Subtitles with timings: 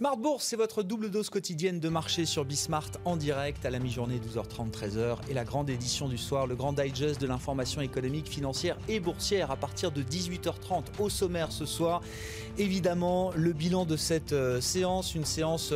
[0.00, 3.78] Smart Bourse, c'est votre double dose quotidienne de marché sur Bismart en direct à la
[3.78, 8.26] mi-journée 12h30 13h et la grande édition du soir, le grand digest de l'information économique,
[8.26, 12.00] financière et boursière à partir de 18h30 au sommaire ce soir.
[12.56, 15.74] Évidemment, le bilan de cette euh, séance, une séance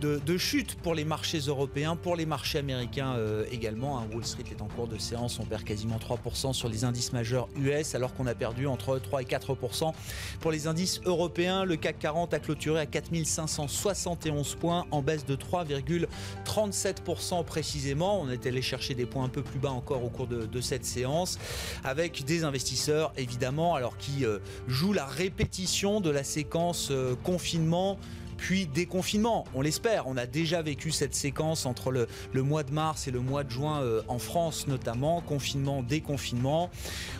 [0.00, 3.98] de, chute pour les marchés européens, pour les marchés américains euh, également.
[3.98, 4.06] Hein.
[4.10, 7.46] Wall Street est en cours de séance, on perd quasiment 3% sur les indices majeurs
[7.58, 9.92] US alors qu'on a perdu entre 3 et 4%
[10.40, 11.64] pour les indices européens.
[11.64, 18.20] Le CAC 40 a clôturé à 4500 171 points en baisse de 3,37% précisément.
[18.20, 20.84] On est allé chercher des points un peu plus bas encore au cours de, cette
[20.84, 21.38] séance
[21.84, 27.98] avec des investisseurs évidemment alors qui euh, jouent la répétition de la séquence euh, confinement
[28.36, 29.44] puis déconfinement.
[29.54, 30.06] On l'espère.
[30.06, 32.06] On a déjà vécu cette séquence entre le,
[32.42, 35.20] mois de mars et le mois de juin euh, en France notamment.
[35.20, 36.70] Confinement, déconfinement.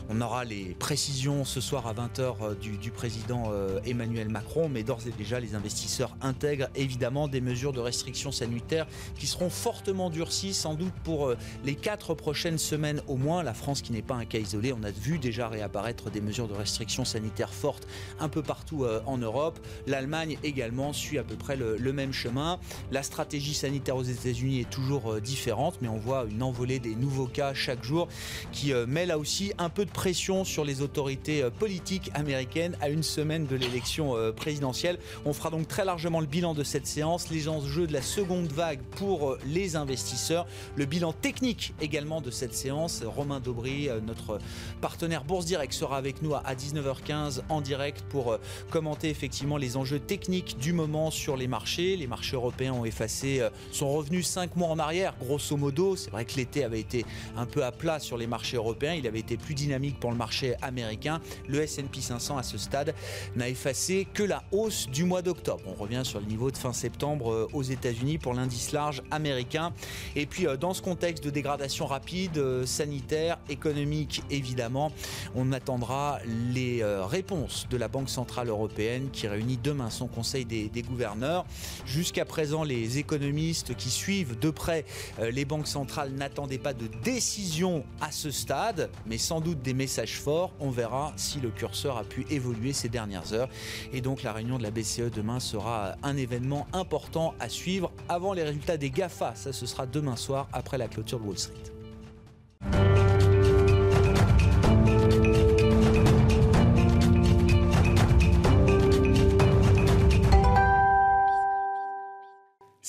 [0.09, 4.69] On aura les précisions ce soir à 20h euh, du, président euh, Emmanuel Macron.
[4.69, 8.87] Mais d'ores et déjà, les investisseurs intègrent évidemment des mesures de restriction sanitaire
[9.19, 11.33] qui seront fortement durcies sans doute pour
[11.65, 13.43] les quatre prochaines semaines au moins.
[13.43, 14.73] La France qui n'est pas un cas isolé.
[14.73, 17.87] On a vu déjà réapparaître des mesures de restriction sanitaire fortes
[18.21, 19.59] un peu partout en Europe.
[19.87, 22.59] L'Allemagne également à peu près le, même chemin.
[22.91, 26.95] La stratégie sanitaire aux États-Unis est toujours euh, différente, mais on voit une envolée des
[26.95, 28.09] nouveaux cas chaque jour
[28.53, 32.77] qui euh, met là aussi un peu de pression sur les autorités euh, politiques américaines
[32.81, 34.99] à une semaine de l'élection présidentielle.
[35.25, 38.49] On fera donc très largement le bilan de cette séance, les enjeux de la seconde
[38.53, 43.03] vague pour les investisseurs, le bilan technique également de cette séance.
[43.05, 44.39] Romain Daubry, notre
[44.81, 48.39] partenaire Bourse Direct, sera avec nous à 19h15 en direct pour
[48.71, 51.97] commenter effectivement les enjeux techniques du moment sur les marchés.
[51.97, 55.95] Les marchés européens ont effacé, euh, sont revenus 5 mois en arrière, grosso modo.
[55.95, 57.05] C'est vrai que l'été avait été
[57.37, 58.95] un peu à plat sur les marchés européens.
[58.95, 61.21] Il avait été plus dynamique pour le marché américain.
[61.49, 62.95] Le S&P 500 à ce stade
[63.37, 65.63] n'a effacé que la hausse du mois d'octobre.
[65.67, 69.73] On revient sur le niveau de fin septembre euh, aux États-Unis pour l'indice large américain.
[70.15, 74.93] Et puis euh, dans ce contexte de dégradation rapide, sanitaire, économique évidemment,
[75.35, 76.21] on attendra
[76.53, 81.45] les réponses de la Banque centrale européenne qui réunit demain son conseil des, des gouverneur.
[81.85, 84.85] Jusqu'à présent, les économistes qui suivent de près
[85.19, 89.75] euh, les banques centrales n'attendaient pas de décision à ce stade, mais sans doute des
[89.75, 90.53] messages forts.
[90.61, 93.49] On verra si le curseur a pu évoluer ces dernières heures.
[93.93, 98.33] Et donc la réunion de la BCE demain sera un événement important à suivre avant
[98.33, 99.35] les résultats des GAFA.
[99.35, 103.16] Ça, ce sera demain soir après la clôture de Wall Street.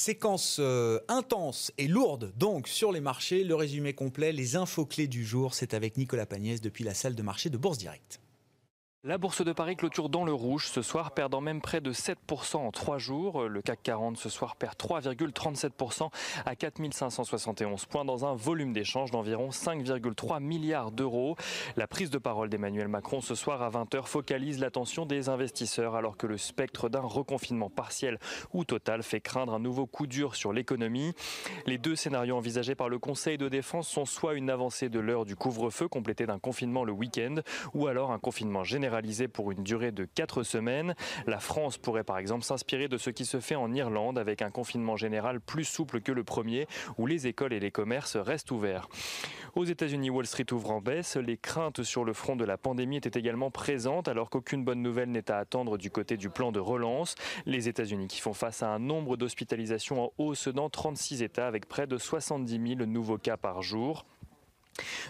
[0.08, 3.44] Séquence euh, intense et lourde donc sur les marchés.
[3.44, 7.14] Le résumé complet, les infos clés du jour, c'est avec Nicolas Pagnès depuis la salle
[7.14, 8.22] de marché de Bourse Direct.
[9.08, 12.58] La bourse de Paris clôture dans le rouge ce soir, perdant même près de 7%
[12.58, 13.48] en trois jours.
[13.48, 16.10] Le CAC 40 ce soir perd 3,37%
[16.46, 21.38] à 4571 points dans un volume d'échange d'environ 5,3 milliards d'euros.
[21.78, 26.18] La prise de parole d'Emmanuel Macron ce soir à 20h focalise l'attention des investisseurs alors
[26.18, 28.20] que le spectre d'un reconfinement partiel
[28.52, 31.14] ou total fait craindre un nouveau coup dur sur l'économie.
[31.66, 35.24] Les deux scénarios envisagés par le Conseil de défense sont soit une avancée de l'heure
[35.24, 37.36] du couvre-feu complétée d'un confinement le week-end
[37.74, 38.97] ou alors un confinement général
[39.28, 40.96] pour une durée de 4 semaines.
[41.28, 44.50] La France pourrait par exemple s'inspirer de ce qui se fait en Irlande avec un
[44.50, 48.90] confinement général plus souple que le premier où les écoles et les commerces restent ouverts.
[49.56, 51.16] Aux États-Unis, Wall Street ouvre en baisse.
[51.16, 55.12] Les craintes sur le front de la pandémie étaient également présentes alors qu'aucune bonne nouvelle
[55.12, 57.16] n'est à attendre du côté du plan de relance.
[57.46, 61.68] Les États-Unis qui font face à un nombre d'hospitalisations en hausse dans 36 États avec
[61.68, 64.06] près de 70 000 nouveaux cas par jour.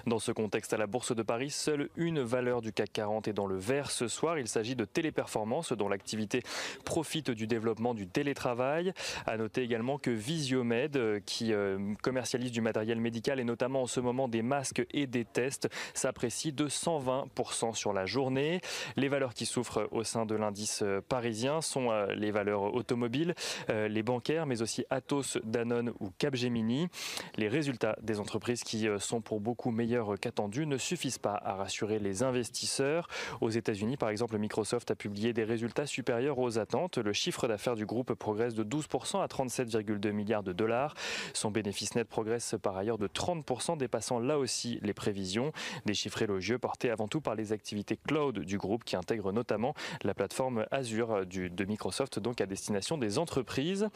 [0.06, 3.34] Dans ce contexte, à la Bourse de Paris, seule une valeur du CAC 40 est
[3.34, 4.40] dans le vert ce soir.
[4.40, 6.42] Il s'agit de Téléperformance, dont l'activité
[6.86, 8.94] profite du développement du télétravail.
[9.26, 13.88] À noter également que Visiomed, euh, qui euh, commercialise du matériel médical et notamment en
[13.88, 18.62] ce moment des masques et des tests, s'apprécie de 120% sur la journée.
[18.96, 23.34] Les valeurs qui souffrent au sein de l'indice euh, parisien sont les valeurs automobiles,
[23.70, 26.88] les bancaires, mais aussi Atos, Danone ou Capgemini.
[27.36, 31.56] Les résultats des entreprises qui sont pour beaucoup beaucoup meilleurs qu'attendus, ne suffisent pas à
[31.56, 33.08] rassurer les investisseurs.
[33.42, 37.00] Aux États-Unis, par exemple, Microsoft a publié des résultats supérieurs aux attentes.
[37.00, 40.94] Le chiffre d'affaires du groupe progresse de 12% à 37,2 milliards de dollars.
[41.34, 45.52] Son bénéfice net progresse par ailleurs de 30%, dépassant là aussi les prévisions.
[45.88, 49.74] Des chiffres élogieux portés avant tout par les activités cloud du groupe qui intègrent notamment
[50.04, 53.90] la plateforme Azure de Microsoft, donc à destination des entreprises.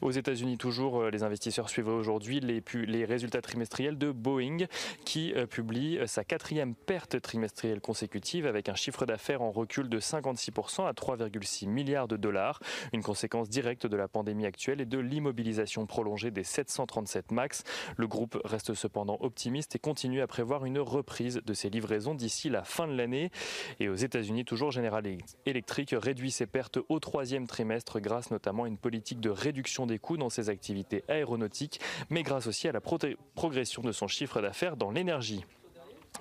[0.00, 4.66] Aux États-Unis, toujours, les investisseurs suivent aujourd'hui les résultats trimestriels de Boeing
[5.04, 10.00] qui euh, publie sa quatrième perte trimestrielle consécutive avec un chiffre d'affaires en recul de
[10.00, 12.60] 56% à 3,6 milliards de dollars,
[12.92, 17.62] une conséquence directe de la pandémie actuelle et de l'immobilisation prolongée des 737 MAX.
[17.96, 22.48] Le groupe reste cependant optimiste et continue à prévoir une reprise de ses livraisons d'ici
[22.48, 23.30] la fin de l'année.
[23.80, 25.04] Et aux États-Unis, toujours General
[25.46, 29.98] Electric réduit ses pertes au troisième trimestre grâce notamment à une politique de réduction des
[29.98, 31.80] coûts dans ses activités aéronautiques,
[32.10, 35.44] mais grâce aussi à la progression de son chiffre d'affaires l'énergie.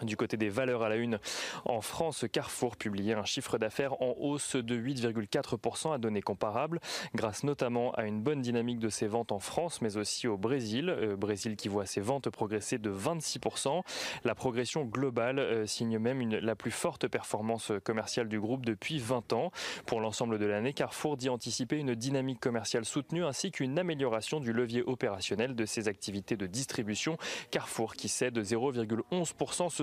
[0.02, 1.20] Du côté des valeurs à la une,
[1.66, 6.80] en France, Carrefour publiait un chiffre d'affaires en hausse de 8,4% à données comparables,
[7.14, 10.90] grâce notamment à une bonne dynamique de ses ventes en France, mais aussi au Brésil.
[10.90, 13.84] Euh, Brésil qui voit ses ventes progresser de 26%.
[14.24, 19.32] La progression globale euh, signe même la plus forte performance commerciale du groupe depuis 20
[19.34, 19.52] ans.
[19.86, 24.54] Pour l'ensemble de l'année, Carrefour dit anticiper une dynamique commerciale soutenue ainsi qu'une amélioration du
[24.54, 27.18] levier opérationnel de ses activités de distribution.
[27.52, 29.83] Carrefour qui cède 0,11% ce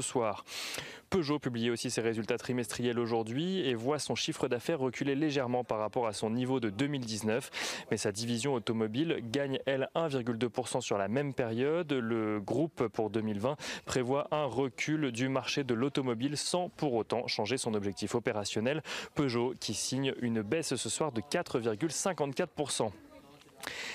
[1.10, 5.78] Peugeot publiait aussi ses résultats trimestriels aujourd'hui et voit son chiffre d'affaires reculer légèrement par
[5.78, 7.86] rapport à son niveau de 2019.
[7.90, 11.92] Mais sa division automobile gagne, elle, 1,2% sur la même période.
[11.92, 13.56] Le groupe, pour 2020,
[13.86, 18.82] prévoit un recul du marché de l'automobile sans pour autant changer son objectif opérationnel.
[19.16, 22.92] Peugeot qui signe une baisse ce soir de 4,54%.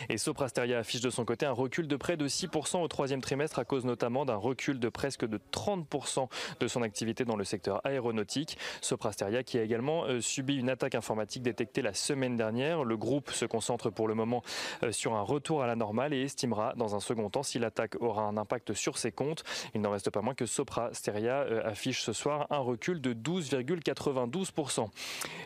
[0.10, 3.60] Et Soprasteria affiche de son côté un recul de près de 6% au troisième trimestre
[3.60, 6.28] à cause notamment d'un recul de presque de 30%
[6.60, 8.58] de son activité dans le secteur aéronautique.
[8.82, 12.84] Soprasteria qui a également euh, subi une attaque informatique détectée la semaine dernière.
[12.84, 14.44] Le groupe se concentre pour le moment
[14.84, 17.96] euh, sur un retour à la normale et estimera dans un second temps si l'attaque
[18.02, 19.44] aura un impact sur ses comptes.
[19.74, 24.88] Il n'en reste pas moins que Soprasteria euh, affiche ce soir un recul de 12,92%.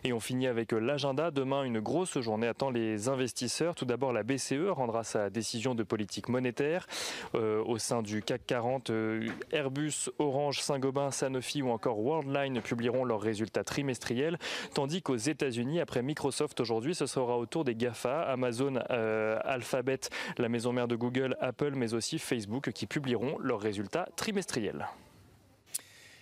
[0.04, 1.32] Et on finit avec l'agenda.
[1.32, 3.76] Demain, une grosse journée attend les investisseurs.
[3.76, 6.88] Tout d'abord, la BCE rendra sa décision de politique monétaire.
[7.36, 13.06] Euh, au sein du CAC 40, euh, Airbus, Orange, Saint-Gobain, Sanofi ou encore Worldline publieront
[13.06, 14.38] leurs résultats trimestriels,
[14.74, 20.00] tandis qu'aux États-Unis, après Microsoft aujourd'hui, ce sera au tour des GAFA, Amazon, euh, Alphabet,
[20.38, 24.88] la maison mère de Google, Apple, mais aussi Facebook, qui publieront leurs résultats trimestriels.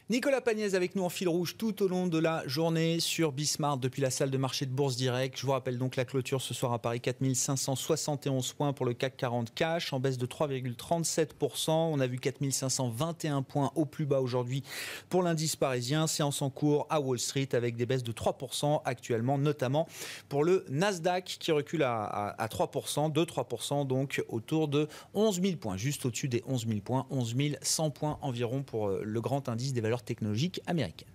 [0.09, 3.77] Nicolas Pagnès avec nous en fil rouge tout au long de la journée sur Bismart
[3.77, 5.38] depuis la salle de marché de Bourse Direct.
[5.38, 9.18] Je vous rappelle donc la clôture ce soir à Paris 4571 points pour le CAC
[9.18, 11.71] 40 cash en baisse de 3,37%.
[11.71, 14.63] On a vu 4521 points au plus bas aujourd'hui
[15.09, 16.07] pour l'indice parisien.
[16.07, 19.89] Séance en cours à Wall Street avec des baisses de 3% actuellement, notamment
[20.30, 25.75] pour le Nasdaq qui recule à, 3%, de 3% donc autour de 11 000 points,
[25.75, 29.74] juste au-dessus des 11 000 points, 11 100 points environ pour euh, le grand indice
[29.74, 31.07] des valeurs technologique américaine.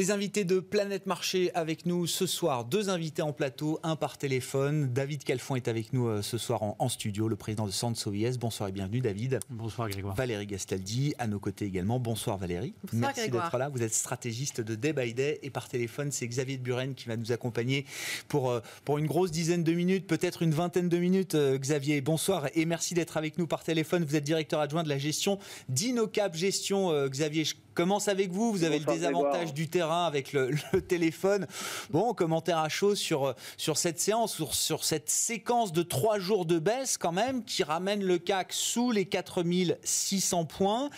[0.00, 2.64] Les invités de Planète Marché avec nous ce soir.
[2.64, 4.90] Deux invités en plateau, un par téléphone.
[4.90, 8.38] David Calfon est avec nous euh, ce soir en, studio, le président de Sansovies.
[8.38, 9.40] Bonsoir et bienvenue David.
[9.50, 10.14] Bonsoir Grégoire.
[10.14, 12.00] Valérie Gastaldi à nos côtés également.
[12.00, 12.72] Bonsoir Valérie.
[12.82, 13.68] Bonsoir, Merci d'être là.
[13.68, 17.06] Vous êtes stratégiste de Day by Day et par téléphone, c'est Xavier de Buren qui
[17.06, 17.84] va nous accompagner
[18.26, 21.34] pour, euh, pour une grosse dizaine de minutes, peut-être une vingtaine de minutes.
[21.34, 24.06] Euh, Xavier, bonsoir et merci d'être avec nous par téléphone.
[24.06, 25.38] Vous êtes directeur adjoint de la gestion
[25.68, 27.06] d'Inocap Gestion.
[27.06, 28.52] Xavier, je commence avec vous.
[28.52, 30.50] Vous avez le désavantage du terrain avec le,
[30.88, 31.46] téléphone?
[31.90, 36.46] Bon, commentaire à chaud sur, sur cette séance, sur, sur, cette séquence de trois jours
[36.46, 40.90] de baisse quand même, qui ramène le CAC sous les 4600 points,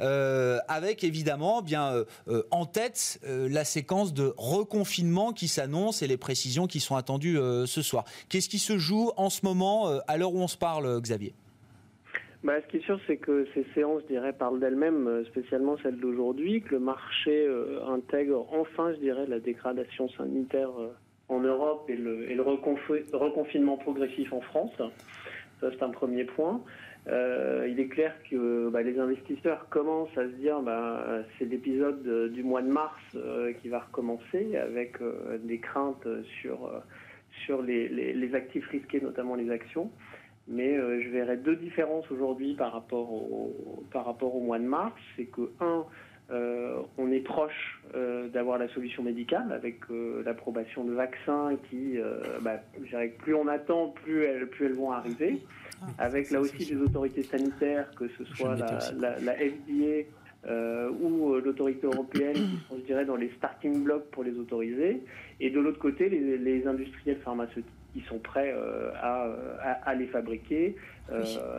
[0.00, 6.06] euh, avec évidemment bien euh, euh, en tête la séquence de reconfinement qui s'annonce et
[6.06, 8.04] les précisions qui sont attendues ce soir.
[8.28, 11.34] Qu'est-ce qui se joue en ce moment, à l'heure où on se parle, Xavier?
[12.42, 15.76] Bah, ce qui est sûr, c'est que ces séances, je dirais, parlent d'elles-mêmes, euh, spécialement
[15.82, 20.88] celle d'aujourd'hui, que le marché euh, intègre enfin, je dirais, la dégradation sanitaire euh,
[21.28, 22.40] en Europe et le,
[23.12, 24.72] reconfinement progressif en France.
[25.60, 26.62] Ça, c'est un premier point.
[27.06, 32.42] il est clair que bah, les investisseurs commencent à se dire bah, c'est l'épisode du
[32.42, 32.98] mois de mars
[33.60, 34.96] qui va recommencer avec
[35.44, 36.08] des craintes
[36.40, 39.90] sur, les, actifs risqués, notamment les actions
[40.50, 44.64] mais euh, je verrais deux différences aujourd'hui par rapport au par rapport au mois de
[44.64, 45.84] mars, c'est que un
[46.96, 47.82] on est proche
[48.32, 49.80] d'avoir la solution médicale avec
[50.24, 51.98] l'approbation de vaccins qui,
[52.40, 52.60] bah,
[53.18, 55.40] plus on attend, plus elles, plus elles vont arriver.
[55.82, 60.06] Ah, avec là aussi des autorités sanitaires, que ce soit la, la, FDA
[60.46, 64.38] euh, ou euh, l'autorité européenne qui sont, je dirais, dans les starting blocks pour les
[64.38, 65.02] autoriser,
[65.38, 69.28] et de l'autre côté, les, industriels pharmaceutiques qui sont prêts euh, à,
[69.84, 70.76] à, les fabriquer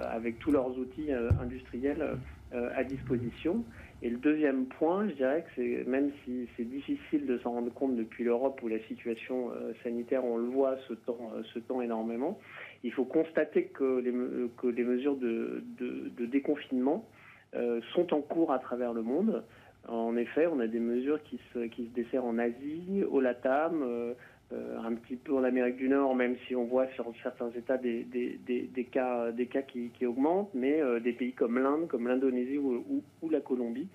[0.09, 2.15] avec tous leurs outils industriels
[2.53, 3.65] à disposition.
[4.01, 7.73] Et le deuxième point, je dirais que c'est même si c'est difficile de s'en rendre
[7.73, 9.51] compte depuis l'Europe où la situation
[9.83, 12.39] sanitaire, on le voit, se tend, se tend énormément,
[12.83, 14.13] il faut constater que les,
[14.57, 17.05] que les mesures de, de déconfinement
[17.53, 19.43] euh, sont en cours à travers le monde.
[19.89, 23.81] En effet, on a des mesures qui se, qui se desserrent en Asie, au Latam,
[23.83, 24.13] euh, euh,
[24.51, 28.03] un petit peu en Amérique du Nord, même si on voit sur certains États des,
[28.03, 32.57] des, des, cas, des cas qui, qui augmentent, mais des pays comme l'Inde, comme l'Indonésie
[32.57, 33.87] ou, la Colombie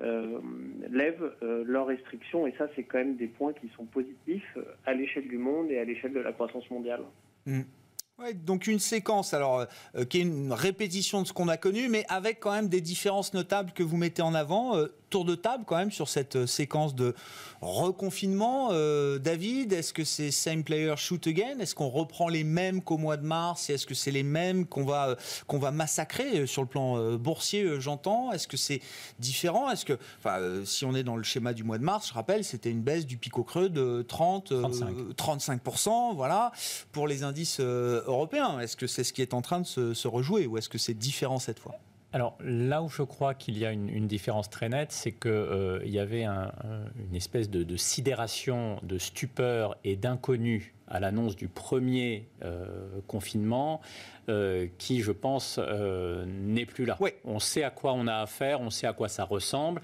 [0.00, 2.46] lèvent leurs restrictions.
[2.46, 5.78] Et ça, c'est quand même des points qui sont positifs à l'échelle du monde et
[5.78, 7.02] à l'échelle de la croissance mondiale.
[7.46, 7.62] Mmh
[8.34, 9.66] donc une séquence alors
[9.96, 12.80] euh, qui est une répétition de ce qu'on a connu, mais avec quand même des
[12.80, 14.76] différences notables que vous mettez en avant.
[14.76, 17.14] Euh, tour de table quand même sur cette euh, séquence de
[17.60, 18.70] reconfinement.
[18.72, 21.58] Euh, David, est-ce que c'est same player shoot again?
[21.60, 23.68] Est-ce qu'on reprend les mêmes qu'au mois de mars?
[23.68, 25.14] Est-ce que c'est les mêmes qu'on va, euh,
[25.46, 28.32] qu'on va massacrer sur le plan boursier, j'entends?
[28.32, 28.80] Est-ce que c'est
[29.18, 29.70] différent?
[29.70, 32.42] Est-ce que, enfin, si on est dans le schéma du mois de mars, je rappelle,
[32.42, 36.52] c'était une baisse du pic au creux de 30, 35%, voilà,
[36.90, 38.58] pour les indices européens.
[38.60, 40.78] Est-ce que c'est ce qui est en train de se, se rejouer ou est-ce que
[40.78, 41.74] c'est différent cette fois?
[42.12, 45.80] Alors là où je crois qu'il y a une, différence très nette, c'est qu'il euh,
[45.86, 53.00] y avait une espèce de, sidération, de stupeur et d'inconnu à l'annonce du premier euh,
[53.06, 53.80] confinement,
[54.28, 56.98] euh, qui, je pense, n'est plus là.
[57.24, 59.80] On sait à quoi on a affaire, on sait à quoi ça ressemble,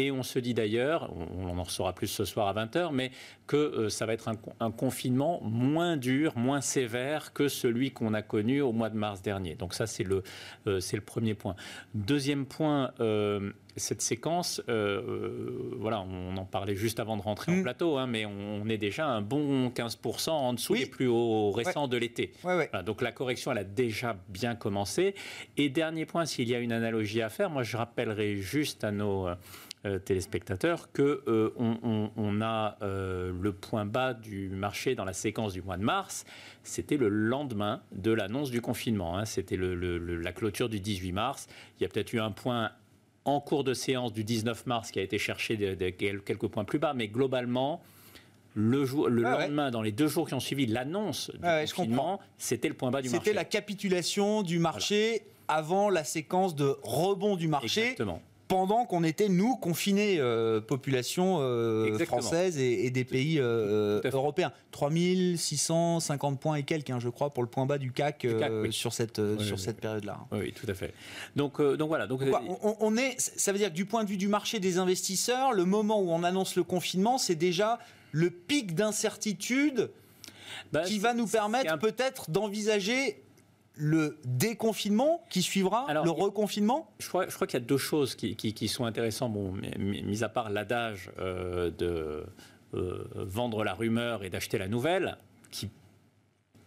[0.00, 3.10] et on se dit d'ailleurs, on en saura plus ce soir à 20h, mais
[3.46, 4.28] que euh, ça va être
[4.60, 9.20] un, confinement moins dur, moins sévère que celui qu'on a connu au mois de mars
[9.20, 9.56] dernier.
[9.56, 10.22] Donc ça, c'est le,
[10.66, 11.54] euh, c'est le premier point.
[11.94, 17.62] Deuxième point, euh, cette séquence, voilà, on en parlait juste avant de rentrer en mm.
[17.62, 21.88] plateau, hein, mais on, est déjà un bon 15% en dessous des plus hauts récents
[21.88, 22.32] de l'été.
[22.84, 25.14] donc la correction, elle a déjà bien commencé.
[25.56, 28.90] Et dernier point, s'il y a une analogie à faire, moi je rappellerai juste à
[28.90, 29.34] nos euh,
[30.04, 35.62] téléspectateurs que euh, on, a euh, le point bas du marché dans la séquence du
[35.62, 36.24] mois de mars.
[36.64, 39.16] C'était le lendemain de l'annonce du confinement.
[39.16, 39.24] Hein.
[39.24, 41.46] C'était la clôture du 18 mars.
[41.78, 42.72] Il y a peut-être eu un point
[43.24, 46.78] en cours de séance du 19 mars qui a été cherché de, quelques points plus
[46.78, 47.80] bas, mais globalement,
[48.54, 52.20] le, le ah lendemain, dans les deux jours qui ont suivi l'annonce du ah confinement,
[52.36, 53.24] c'était le point bas du marché.
[53.24, 57.80] C'était la capitulation du marché avant la séquence de rebond du marché.
[57.92, 58.20] Exactement
[58.50, 64.52] pendant qu'on était, nous, confinés, euh, population euh, française et, des pays euh, européens.
[64.72, 68.26] 3650 points et quelques, hein, je crois, pour le point bas du CAC,
[68.70, 70.18] sur cette, sur cette période-là.
[70.32, 70.92] Oui, tout à fait.
[71.36, 72.08] Donc, donc voilà.
[72.08, 72.22] Donc,
[72.80, 75.64] on, est, ça veut dire que du point de vue du marché des investisseurs, le
[75.64, 77.78] moment où on annonce le confinement, c'est déjà
[78.10, 79.90] le pic d'incertitude
[80.72, 83.22] bah, qui va nous permettre peut-être d'envisager
[83.80, 88.14] le déconfinement qui suivra, le reconfinement Je crois, je crois qu'il y a deux choses
[88.14, 92.24] qui, qui, sont intéressantes, bon, mis à part l'adage euh, de
[92.74, 95.16] euh, vendre la rumeur et d'acheter la nouvelle,
[95.50, 95.70] qui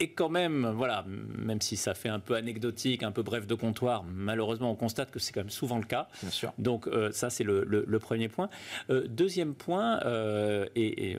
[0.03, 3.55] et quand même, voilà, même si ça fait un peu anecdotique, un peu bref de
[3.55, 6.09] comptoir, malheureusement, on constate que c'est quand même souvent le cas.
[6.21, 6.53] Bien sûr.
[6.57, 8.49] Donc euh, ça, c'est le, premier point.
[8.89, 11.17] Euh, deuxième point, euh, et,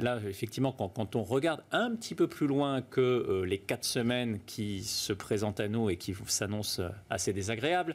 [0.00, 4.82] là, effectivement, quand, on regarde un petit peu plus loin que les quatre semaines qui
[4.82, 7.94] se présentent à nous et qui s'annoncent assez désagréables,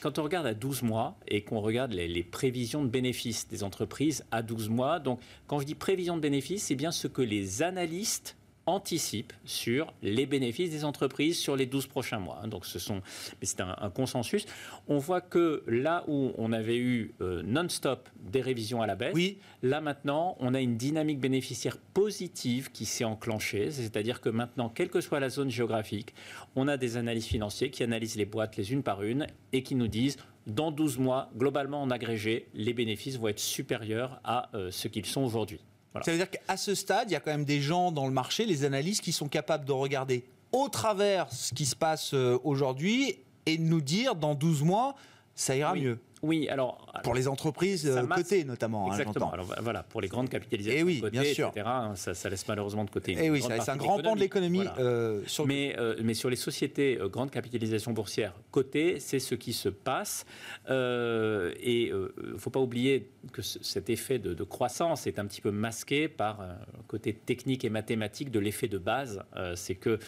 [0.00, 3.62] quand on regarde à 12 mois et qu'on regarde les, les prévisions de bénéfices des
[3.62, 7.20] entreprises à 12 mois, donc quand je dis prévision de bénéfices, c'est bien ce que
[7.20, 12.40] les analystes anticipe sur les bénéfices des entreprises sur les 12 prochains mois.
[12.42, 12.48] Hein.
[12.48, 13.02] Donc ce sont,
[13.42, 14.46] c'est un, consensus.
[14.88, 19.14] On voit que là où on avait eu euh, non-stop des révisions à la baisse,
[19.14, 19.38] oui.
[19.62, 23.70] là maintenant on a une dynamique bénéficiaire positive qui s'est enclenchée.
[23.70, 26.14] C'est-à-dire que maintenant, quelle que soit la zone géographique,
[26.56, 29.74] on a des analyses financiers qui analysent les boîtes les unes par une et qui
[29.74, 30.16] nous disent
[30.46, 35.06] dans 12 mois, globalement en agrégé, les bénéfices vont être supérieurs à euh, ce qu'ils
[35.06, 35.60] sont aujourd'hui.
[36.00, 38.12] Ça veut dire qu'à ce stade, il y a quand même des gens dans le
[38.12, 42.38] marché, les analystes, qui sont capables de regarder au travers ce qui se passe euh,
[42.44, 44.94] aujourd'hui et de nous dire dans 12 mois,
[45.34, 45.98] ça ira mieux.
[46.22, 48.86] Oui, alors pour les entreprises euh, cotées notamment.
[48.86, 49.32] Hein, Exactement.
[49.32, 51.52] alors voilà, pour les grandes capitalisations eh oui, cotées, bien sûr.
[51.54, 51.68] etc.
[52.14, 53.12] Ça, laisse malheureusement de côté.
[53.12, 54.62] Et eh oui, c'est un grand pan de l'économie.
[54.78, 59.68] Euh, mais, euh, mais sur les sociétés grandes capitalisations boursières cotées, c'est ce qui se
[59.68, 60.24] passe.
[60.68, 65.40] et il ne faut pas oublier que cet effet de, de, croissance est un petit
[65.40, 69.24] peu masqué par le côté technique et mathématique de l'effet de base.
[69.56, 69.98] c'est que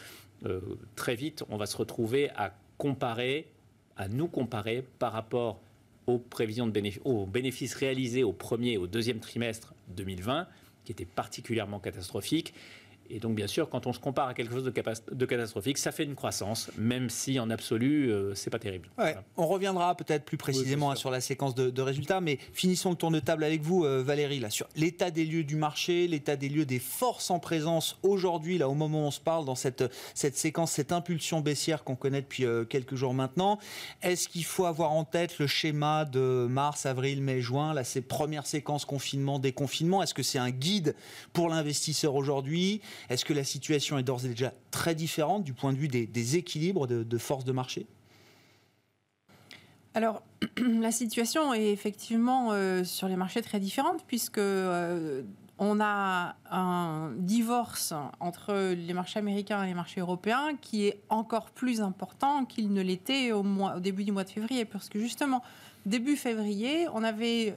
[0.94, 3.48] très vite, on va se retrouver à comparer,
[3.96, 5.60] à nous comparer par rapport
[6.06, 10.46] aux prévisions de bénéfices, bénéfices réalisés au premier et au deuxième trimestre 2020,
[10.84, 12.54] qui étaient particulièrement catastrophiques,
[13.10, 16.04] et donc, bien sûr, quand on se compare à quelque chose de, catastrophique, ça fait
[16.04, 18.88] une croissance, même si en absolu, euh, c'est pas terrible.
[19.36, 23.10] On reviendra peut-être plus précisément hein, sur la séquence de, résultats, mais finissons le tour
[23.10, 26.48] de table avec vous, euh, Valérie, là, sur l'état des lieux du marché, l'état des
[26.48, 29.84] lieux des forces en présence aujourd'hui, là, au moment où on se parle, dans cette,
[30.14, 33.58] cette séquence, cette impulsion baissière qu'on connaît depuis euh, quelques jours maintenant.
[34.02, 38.00] Est-ce qu'il faut avoir en tête le schéma de mars, avril, mai, juin, là, ces
[38.00, 40.02] premières séquences confinement, déconfinement?
[40.02, 40.94] Est-ce que c'est un guide
[41.34, 42.80] pour l'investisseur aujourd'hui?
[43.08, 46.36] Est-ce que la situation est d'ores et déjà très différente du point de vue des,
[46.36, 47.86] équilibres de, force de marché?
[49.94, 50.22] Alors,
[50.58, 55.22] la situation est effectivement euh, sur les marchés très différente puisque euh,
[55.58, 61.50] on a un divorce entre les marchés américains et les marchés européens qui est encore
[61.50, 65.42] plus important qu'il ne l'était au, au, début du mois de février, parce que justement,
[65.86, 67.56] début février, on avait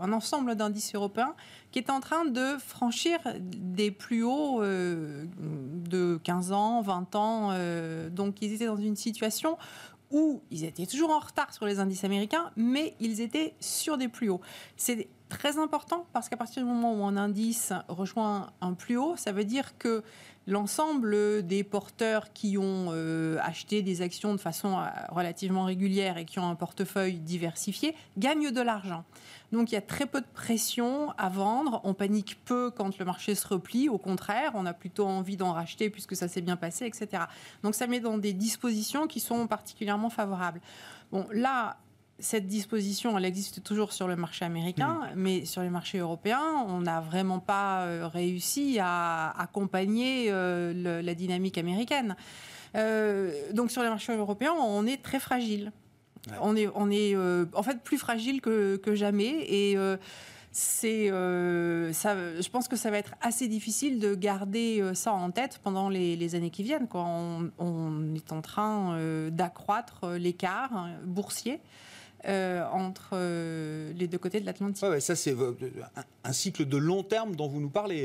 [0.00, 1.34] un ensemble d'indices européens
[1.70, 7.50] qui étaient en train de franchir des plus hauts euh, de 15 ans, 20 ans.
[7.52, 9.58] Euh, donc ils étaient dans une situation
[10.10, 14.08] où ils étaient toujours en retard sur les indices américains, mais ils étaient sur des
[14.08, 14.40] plus hauts.
[14.76, 19.16] C'est très important parce qu'à partir du moment où un indice rejoint un plus haut,
[19.16, 20.02] ça veut dire que
[20.48, 26.24] l'ensemble des porteurs qui ont euh, acheté des actions de façon euh, relativement régulière et
[26.24, 29.04] qui ont un portefeuille diversifié gagnent de l'argent.
[29.52, 31.82] Donc il y a très peu de pression à vendre.
[31.84, 33.90] On panique peu quand le marché se replie.
[33.90, 37.24] Au contraire, on a plutôt envie d'en racheter puisque ça s'est bien passé, etc.
[37.62, 40.62] Donc ça met dans des dispositions qui sont particulièrement favorables.
[41.12, 41.76] Bon, là,
[42.20, 45.12] cette disposition, elle existe toujours sur le marché américain, mm.
[45.16, 51.14] mais sur les marchés européens, on n'a vraiment pas euh, réussi à accompagner euh, la
[51.14, 52.16] dynamique américaine.
[52.76, 55.72] Euh, donc sur les marchés européens, on est très fragile.
[56.42, 57.16] On est, on est
[57.54, 59.78] en fait plus fragile que, jamais et
[60.50, 65.58] c'est, ça, je pense que ça va être assez difficile de garder ça en tête
[65.62, 66.88] pendant les, années qui viennent.
[66.88, 67.02] Quoi.
[67.58, 68.98] On, est en train
[69.30, 71.60] d'accroître l'écart boursier.
[72.26, 74.82] Euh, entre euh, les deux côtés de l'Atlantique.
[74.82, 75.54] Ouais, ça c'est euh,
[76.24, 78.02] un, cycle de long terme dont vous nous parlez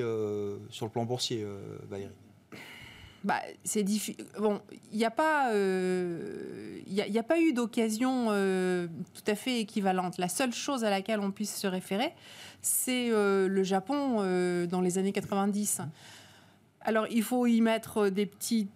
[0.70, 1.46] sur le plan boursier,
[1.90, 2.12] Valérie.
[3.24, 3.84] Bah, c'est
[4.38, 4.62] Bon,
[4.92, 10.20] il n'y a pas, il a, a, pas eu d'occasion tout à fait équivalente.
[10.20, 12.14] La seule chose à laquelle on puisse se référer,
[12.62, 14.18] c'est le Japon
[14.68, 15.82] dans les années 90.
[16.82, 18.70] Alors, il faut y mettre des petites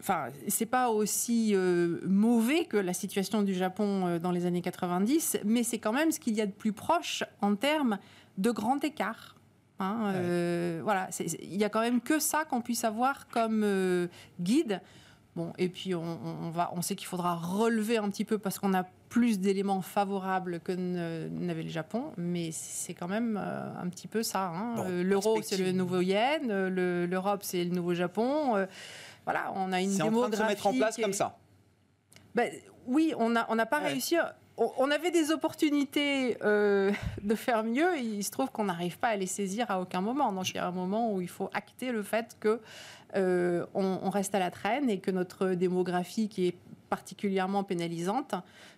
[0.00, 4.62] enfin, c'est pas aussi euh, mauvais que la situation du Japon euh, dans les années
[4.62, 7.98] 90, mais c'est quand même ce qu'il y a de plus proche en termes
[8.38, 9.36] de grand écart.
[9.78, 11.08] Hein, euh, voilà,
[11.40, 14.08] il y a quand même que ça qu'on puisse avoir comme
[14.40, 14.80] guide.
[15.34, 18.74] Bon, et puis on, va, on sait qu'il faudra relever un petit peu parce qu'on
[18.74, 24.22] a plus d'éléments favorables que n'avait le Japon, mais c'est quand même un petit peu
[24.22, 24.48] ça.
[24.48, 25.02] Hein.
[25.02, 28.66] L'euro, c'est le nouveau yen, l'Europe, c'est le nouveau Japon.
[29.26, 30.16] voilà, on a une démographie.
[30.16, 31.36] en train de se mettre en place comme ça.
[32.34, 32.50] Ben,
[32.86, 34.16] oui, on n'a on pas réussi.
[34.56, 37.98] On, avait des opportunités euh, de faire mieux.
[37.98, 40.32] il se trouve qu'on n'arrive pas à les saisir à aucun moment.
[40.32, 42.60] Donc il y a un moment où il faut acter le fait que
[43.16, 46.56] euh, on, reste à la traîne et que notre démographie, qui est
[46.92, 48.34] particulièrement pénalisante,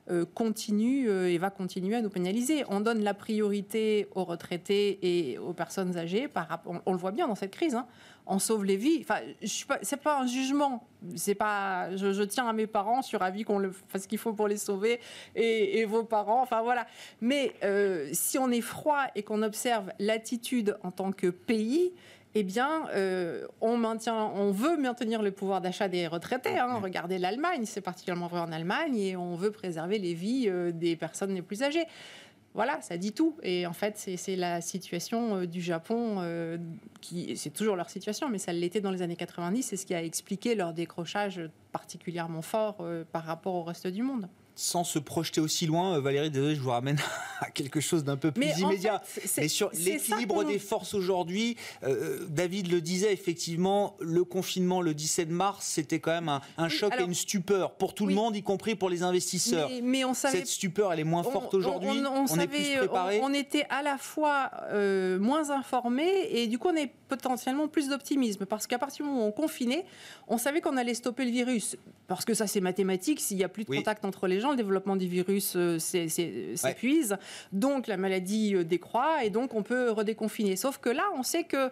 [0.08, 2.62] euh, continue euh, et va continuer à nous pénaliser.
[2.68, 6.28] On donne la priorité aux retraités et aux personnes âgées.
[6.28, 7.74] Par, on, on le voit bien dans cette crise.
[7.74, 7.88] Hein.
[8.24, 9.00] On sauve les vies.
[9.00, 9.18] Enfin,
[9.82, 10.86] c'est pas un jugement.
[11.16, 11.96] C'est pas.
[11.96, 14.58] Je, tiens à mes parents sur avis qu'on le fasse ce qu'il faut pour les
[14.58, 15.00] sauver
[15.34, 16.40] et, et, vos parents.
[16.40, 16.86] Enfin voilà.
[17.20, 17.52] Mais
[18.12, 21.92] si on est froid et qu'on observe l'attitude en tant que pays,
[22.36, 26.58] eh bien, euh, on, maintient, on veut maintenir le pouvoir d'achat des retraités.
[26.58, 26.80] Hein.
[26.82, 30.96] Regardez l'Allemagne, c'est particulièrement vrai en Allemagne, et on veut préserver les vies euh, des
[30.96, 31.84] personnes les plus âgées.
[32.52, 33.36] Voilà, ça dit tout.
[33.42, 36.22] Et en fait, c'est la situation euh, du Japon,
[37.00, 39.94] qui c'est toujours leur situation, mais ça l'était dans les années 90, c'est ce qui
[39.94, 45.40] a expliqué leur décrochage particulièrement fort par rapport au reste du monde sans se projeter
[45.40, 46.98] aussi loin, Valérie, désolé, je vous ramène
[47.40, 49.02] à quelque chose d'un peu plus immédiat.
[49.36, 55.30] Mais sur l'équilibre des forces aujourd'hui, euh, David le disait effectivement, le confinement le 17
[55.30, 58.74] mars, c'était quand même un, choc et une stupeur pour tout le monde, y compris
[58.74, 59.70] pour les investisseurs.
[59.82, 62.02] Mais, on savait, Cette stupeur, elle est moins forte aujourd'hui.
[62.04, 63.20] On, est plus préparé.
[63.22, 67.88] On, était à la fois euh, moins informés et du coup on est potentiellement plus
[67.88, 69.84] d'optimisme parce qu'à partir du moment où on confinait,
[70.28, 73.20] on savait qu'on allait stopper le virus parce que ça c'est mathématique.
[73.20, 77.16] S'il n'y a plus de contact entre les gens, le développement du virus euh, s'épuise,
[77.52, 80.56] donc la maladie euh, décroît et donc on peut redéconfiner.
[80.56, 81.70] Sauf que là, on sait que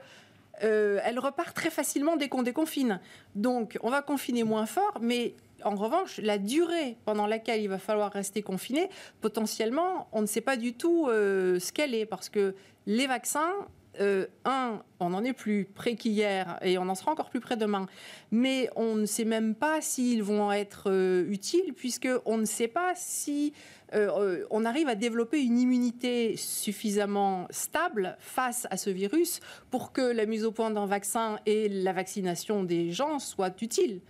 [0.65, 3.01] euh, elle repart très facilement dès qu'on déconfine.
[3.35, 7.79] Donc, on va confiner moins fort, mais en revanche, la durée pendant laquelle il va
[7.79, 8.89] falloir rester confiné,
[9.21, 12.55] potentiellement, on ne sait pas du tout ce qu'elle est, parce que
[12.87, 13.53] les vaccins,
[14.01, 17.57] euh, un, on n'en est plus près qu'hier et on en sera encore plus près
[17.57, 17.87] demain.
[18.31, 22.93] Mais on ne sait même pas s'ils vont être euh, utiles, puisqu'on ne sait pas
[22.95, 23.53] si
[23.95, 30.01] euh, on arrive à développer une immunité suffisamment stable face à ce virus pour que
[30.01, 34.01] la mise au point d'un vaccin et la vaccination des gens soient utiles.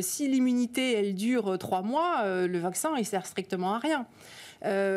[0.00, 4.06] si l'immunité, elle dure trois mois, le vaccin, il sert strictement à rien.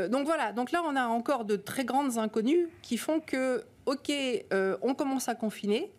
[0.09, 4.11] donc voilà, donc là on a encore de très grandes inconnues qui font que OK,
[4.11, 5.91] euh, on commence à confiner.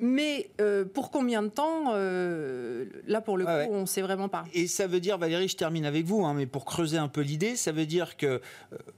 [0.00, 4.28] Mais euh, pour combien de temps euh, Là, pour le coup, on ne sait vraiment
[4.28, 4.44] pas.
[4.52, 7.20] Et ça veut dire, Valérie, je termine avec vous, hein, mais pour creuser un peu
[7.20, 8.40] l'idée, ça veut dire que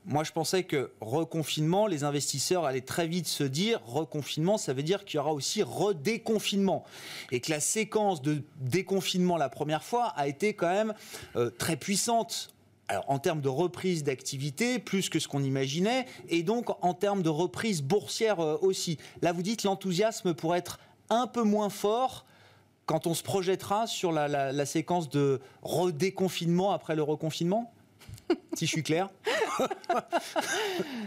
[0.06, 4.82] moi, je pensais que reconfinement, les investisseurs allaient très vite se dire reconfinement, ça veut
[4.82, 6.84] dire qu'il y aura aussi redéconfinement.
[7.30, 10.94] Et que la séquence de déconfinement la première fois a été quand même
[11.58, 12.55] très puissante
[12.88, 17.22] alors, en termes de reprise d'activité, plus que ce qu'on imaginait, et donc en termes
[17.22, 18.98] de reprise boursière euh, aussi.
[19.22, 20.78] Là, vous dites l'enthousiasme pourrait être
[21.10, 22.26] un peu moins fort
[22.86, 27.72] quand on se projettera sur la, séquence de redéconfinement après le reconfinement?
[28.54, 29.10] Si je suis clair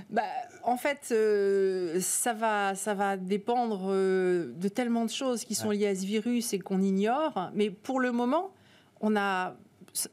[0.10, 0.24] bah,
[0.64, 5.72] En fait, euh, ça, va, ça va dépendre euh, de tellement de choses qui sont
[5.72, 7.50] liées à ce virus et qu'on ignore.
[7.54, 8.52] Mais pour le moment,
[9.00, 9.56] on a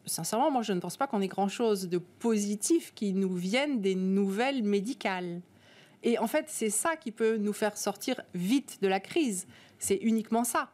[0.05, 3.95] sincèrement, moi, je ne pense pas qu'on ait grand-chose de positif qui nous vienne des
[3.95, 5.41] nouvelles médicales.
[6.03, 9.47] Et en fait, c'est ça qui peut nous faire sortir vite de la crise.
[9.79, 10.71] C'est uniquement ça.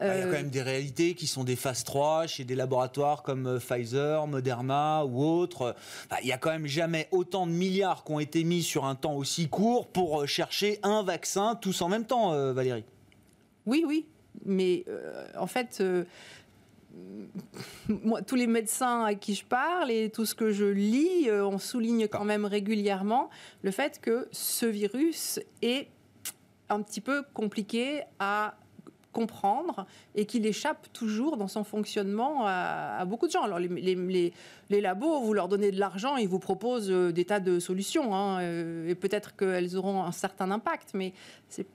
[0.00, 2.56] Ah, il y a quand même des réalités qui sont des phases 3 chez des
[2.56, 5.76] laboratoires comme euh, Pfizer, Moderna ou autres.
[6.20, 8.96] il n'y a quand même jamais autant de milliards qui ont été mis sur un
[8.96, 12.84] temps aussi court pour euh, chercher un vaccin tous en même temps, euh, Valérie.
[13.66, 14.06] Oui, oui.
[14.44, 14.84] Mais
[15.38, 15.80] en fait,
[17.88, 21.44] moi, tous les médecins à qui je parle et tout ce que je lis, euh,
[21.44, 23.30] on souligne quand même régulièrement
[23.62, 25.88] le fait que ce virus est
[26.68, 28.54] un petit peu compliqué à
[29.12, 33.42] comprendre et qu'il échappe toujours dans son fonctionnement à, beaucoup de gens.
[33.42, 34.32] Alors les, les,
[34.70, 38.14] les, labos, vous leur donnez de l'argent, ils vous proposent euh, des tas de solutions
[38.14, 41.12] hein, euh, et peut-être qu'elles auront un certain impact, mais
[41.48, 41.66] c'est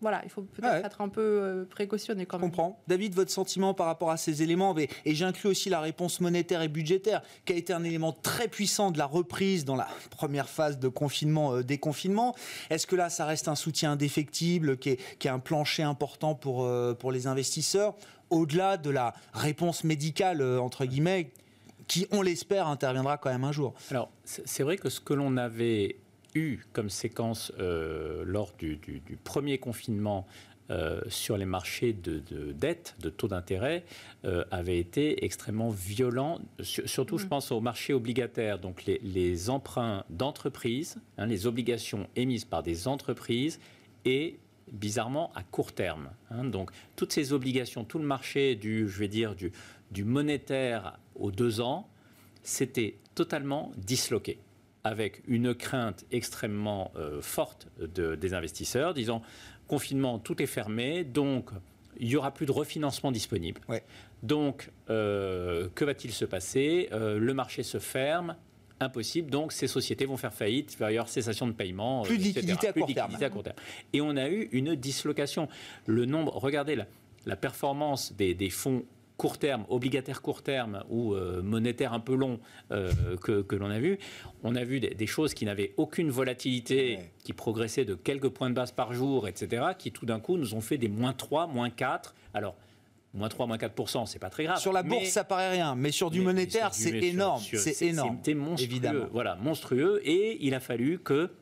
[0.00, 2.50] voilà, il faut peut-être être un peu euh, précautionné quand même.
[2.50, 2.80] Je comprends.
[2.86, 6.68] David, votre sentiment par rapport à ces éléments, et, j'inclus aussi la réponse monétaire et
[6.68, 10.78] budgétaire, qui a été un élément très puissant de la reprise dans la première phase
[10.78, 12.34] de confinement, euh, déconfinement.
[12.70, 16.94] Est-ce que là, ça reste un soutien indéfectible, qui est, un plancher important pour, euh,
[16.94, 17.94] pour les investisseurs,
[18.30, 21.30] au-delà de la réponse médicale, entre guillemets,
[21.86, 23.74] qui, on l'espère, interviendra quand même un jour?
[23.90, 25.96] Alors, c'est vrai que ce que l'on avait
[26.38, 28.78] eu comme séquence euh, lors du,
[29.24, 30.26] premier confinement
[30.70, 32.22] euh, sur les marchés de,
[32.52, 33.84] dette, de taux d'intérêt,
[34.24, 36.40] euh, avait été extrêmement violent.
[36.60, 37.28] surtout, je mm.
[37.28, 43.60] pense aux marchés obligataires, donc les, emprunts d'entreprises, hein, les obligations émises par des entreprises
[44.04, 44.38] et
[44.70, 46.10] bizarrement à court terme.
[46.30, 46.44] Hein.
[46.44, 49.52] donc toutes ces obligations, tout le marché du, je vais dire, du,
[49.90, 51.88] du monétaire aux deux ans,
[52.42, 54.38] c'était totalement disloqué
[54.84, 59.22] avec une crainte extrêmement euh, forte des investisseurs, disant
[59.66, 61.50] confinement, tout est fermé, donc
[61.98, 63.60] il n'y aura plus de refinancement disponible.
[64.22, 66.88] Donc, euh, que va-t-il se passer?
[66.92, 68.36] Euh, Le marché se ferme,
[68.80, 69.30] impossible.
[69.30, 72.02] Donc, ces sociétés vont faire faillite, il va y avoir cessation de paiement.
[72.02, 73.44] Plus de liquidité, à, court
[73.92, 75.48] Et on a eu une dislocation.
[75.86, 76.86] Le nombre, regardez la,
[77.26, 78.84] la performance des, des fonds
[79.18, 83.80] court terme, obligataire court terme ou euh, monétaire un peu long euh, que, l'on a
[83.80, 83.98] vu,
[84.44, 88.54] on a vu des, choses qui n'avaient aucune volatilité, qui progressaient de quelques points de
[88.54, 91.68] base par jour, etc., qui tout d'un coup nous ont fait des moins 3, moins
[91.68, 92.14] 4.
[92.32, 92.54] Alors,
[93.12, 94.60] moins 3, moins 4%, c'est pas très grave.
[94.60, 97.42] Sur la bourse, ça paraît rien, mais sur du monétaire, c'est énorme.
[97.42, 98.16] C'est énorme.
[98.18, 98.70] C'était monstrueux.
[98.70, 99.06] Évidemment.
[99.12, 100.00] Voilà, monstrueux.
[100.04, 101.32] Et il a fallu que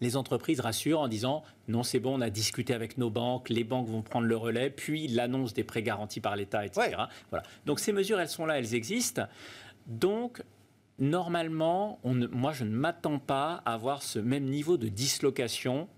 [0.00, 3.64] les entreprises rassurent en disant non, c'est bon, on a discuté avec nos banques, les
[3.64, 6.96] banques vont prendre le relais, puis l'annonce des prêts garantis par l'État, etc.
[7.30, 7.44] Voilà.
[7.66, 9.26] Donc ces mesures, elles sont là, elles existent.
[9.86, 10.42] Donc
[10.98, 15.88] normalement, on moi, je ne m'attends pas à avoir ce même niveau de dislocation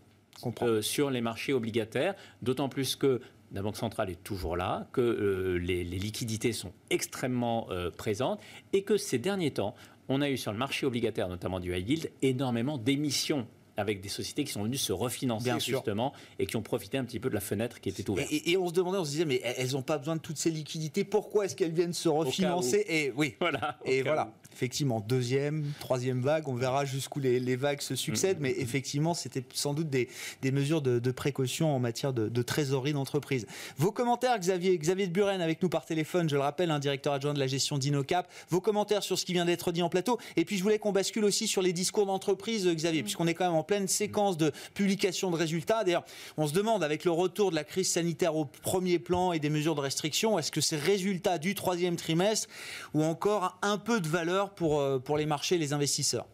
[0.62, 3.20] euh, sur les marchés obligataires, d'autant plus que
[3.52, 8.40] la Banque centrale est toujours là, que euh, les, liquidités sont extrêmement euh, présentes
[8.72, 9.74] et que ces derniers temps,
[10.08, 14.08] on a eu sur le marché obligataire, notamment du high yield, énormément d'émissions avec des
[14.08, 17.34] sociétés qui sont venues se refinancer justement et qui ont profité un petit peu de
[17.34, 18.28] la fenêtre qui était ouverte.
[18.30, 20.50] Et, on se demandait, on se disait, mais elles n'ont pas besoin de toutes ces
[20.50, 22.84] liquidités, pourquoi est-ce qu'elles viennent se refinancer?
[22.88, 23.78] Et oui, voilà.
[23.84, 28.42] Et voilà effectivement, deuxième, troisième vague, on verra jusqu'où les, vagues se succèdent, mm.
[28.42, 30.08] mais effectivement, c'était sans doute des,
[30.52, 33.46] mesures de, précaution en matière de, trésorerie d'entreprise.
[33.76, 37.12] Vos commentaires, Xavier, Xavier de Buren avec nous par téléphone, je le rappelle, un directeur
[37.12, 40.18] adjoint de la gestion d'Inocap, vos commentaires sur ce qui vient d'être dit en plateau,
[40.36, 43.04] et puis je voulais qu'on bascule aussi sur les discours d'entreprise, Xavier, mm.
[43.04, 45.84] puisqu'on est quand même en pleine séquence de publication de résultats.
[45.84, 46.04] D'ailleurs,
[46.36, 49.50] on se demande, avec le retour de la crise sanitaire au premier plan et des
[49.50, 52.48] mesures de restriction, est-ce que ces résultats du troisième trimestre
[52.94, 56.26] ou encore un peu de valeur pour, euh, pour les marchés, les investisseurs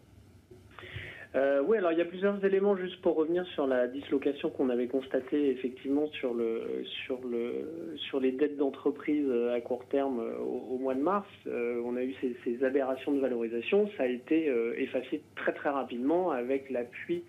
[1.35, 4.69] euh, oui, alors il y a plusieurs éléments juste pour revenir sur la dislocation qu'on
[4.69, 10.19] avait constatée effectivement sur le sur le sur les dettes d'entreprise euh, à court terme
[10.39, 11.27] au, mois de mars.
[11.45, 16.71] on a eu ces, aberrations de valorisation, ça a été effacé très très rapidement avec
[16.71, 17.23] l'appui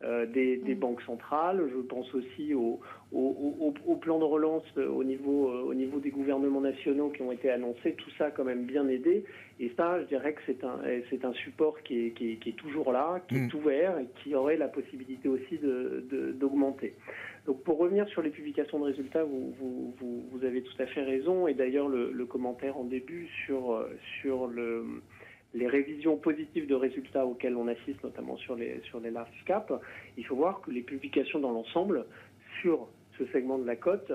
[0.00, 0.78] des, des, mm.
[0.78, 1.60] banques centrales.
[1.74, 2.78] Je pense aussi au,
[3.12, 7.50] au, plan de relance au niveau, euh, au niveau des gouvernements nationaux qui ont été
[7.50, 9.24] annoncés, tout ça a quand même bien aidé.
[9.60, 12.92] Et ça, je dirais que c'est un, c'est un support qui est, qui, est, toujours
[12.92, 13.56] là, qui est mm.
[13.56, 16.94] ouvert et qui aurait la possibilité aussi de, d'augmenter.
[17.46, 21.02] Donc pour revenir sur les publications de résultats, vous, vous, vous, avez tout à fait
[21.02, 21.46] raison.
[21.46, 23.86] Et d'ailleurs, le, le commentaire en début sur,
[24.20, 24.84] sur le
[25.54, 29.72] les révisions positives de résultats auxquelles on assiste, notamment sur les, sur les large caps,
[30.16, 32.06] il faut voir que les publications dans l'ensemble
[32.60, 34.12] sur ce segment de la cote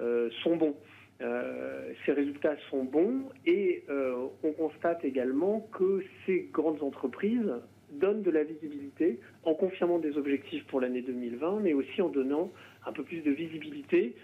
[0.00, 0.76] euh, sont bons.
[1.20, 7.52] Euh, ces résultats sont bons et euh, on constate également que ces grandes entreprises
[7.90, 12.52] donnent de la visibilité en confirmant des objectifs pour l'année 2020, mais aussi en donnant
[12.86, 14.14] un peu plus de visibilité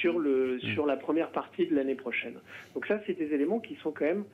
[0.00, 0.74] sur, le, mmh.
[0.74, 2.38] sur la première partie de l'année prochaine.
[2.74, 4.24] Donc ça, c'est des éléments qui sont quand même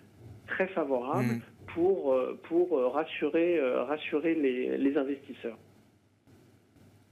[0.48, 1.42] très favorables mmh.
[1.74, 5.58] pour, pour rassurer, rassurer les, les investisseurs.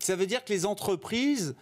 [0.01, 1.57] Ça veut dire que les entreprises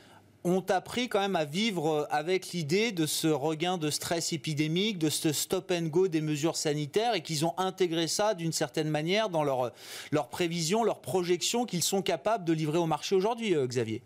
[0.45, 5.09] ont appris quand même à vivre avec l'idée de ce regain de stress épidémique, de
[5.09, 9.29] ce stop and go des mesures sanitaires et qu'ils ont intégré ça d'une certaine manière
[9.29, 9.73] dans leurs
[10.11, 14.03] leur prévisions, leurs projections qu'ils sont capables de livrer au marché aujourd'hui, euh, Xavier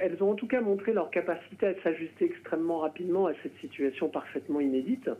[0.00, 4.08] elles ont en tout cas montré leur capacité à s'ajuster extrêmement rapidement à cette situation
[4.08, 5.10] parfaitement inédite.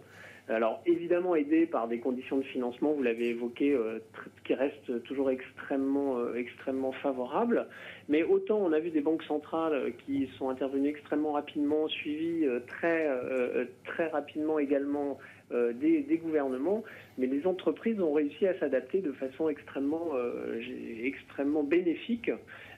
[0.51, 3.99] Alors évidemment aidé par des conditions de financement, vous l'avez évoqué, euh,
[4.45, 7.67] qui restent toujours extrêmement, euh, extrêmement favorables.
[8.09, 12.47] Mais autant on a vu des banques centrales euh, qui sont intervenues extrêmement rapidement, suivies
[12.67, 13.09] très,
[13.85, 15.19] très rapidement également
[15.51, 16.83] des, des, gouvernements,
[17.17, 20.13] mais les entreprises ont réussi à s'adapter de façon extrêmement,
[21.03, 22.31] extrêmement bénéfique.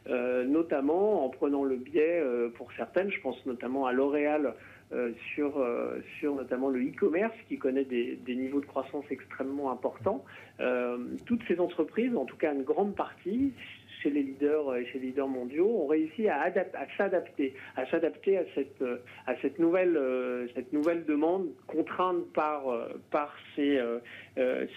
[0.09, 2.23] notamment en prenant le biais
[2.55, 4.55] pour certaines, je pense notamment à L'Oréal
[4.93, 9.71] euh, sur, euh, sur notamment le e-commerce qui connaît des, des, niveaux de croissance extrêmement
[9.71, 10.25] importants.
[10.59, 13.53] Euh, toutes ces entreprises, en tout cas une grande partie,
[14.03, 18.39] chez les leaders et chez les leaders mondiaux, ont réussi à, à s'adapter, à s'adapter
[18.39, 18.83] à cette,
[19.29, 19.97] à cette nouvelle,
[20.57, 22.63] cette nouvelle demande contrainte par,
[23.13, 23.79] par ces,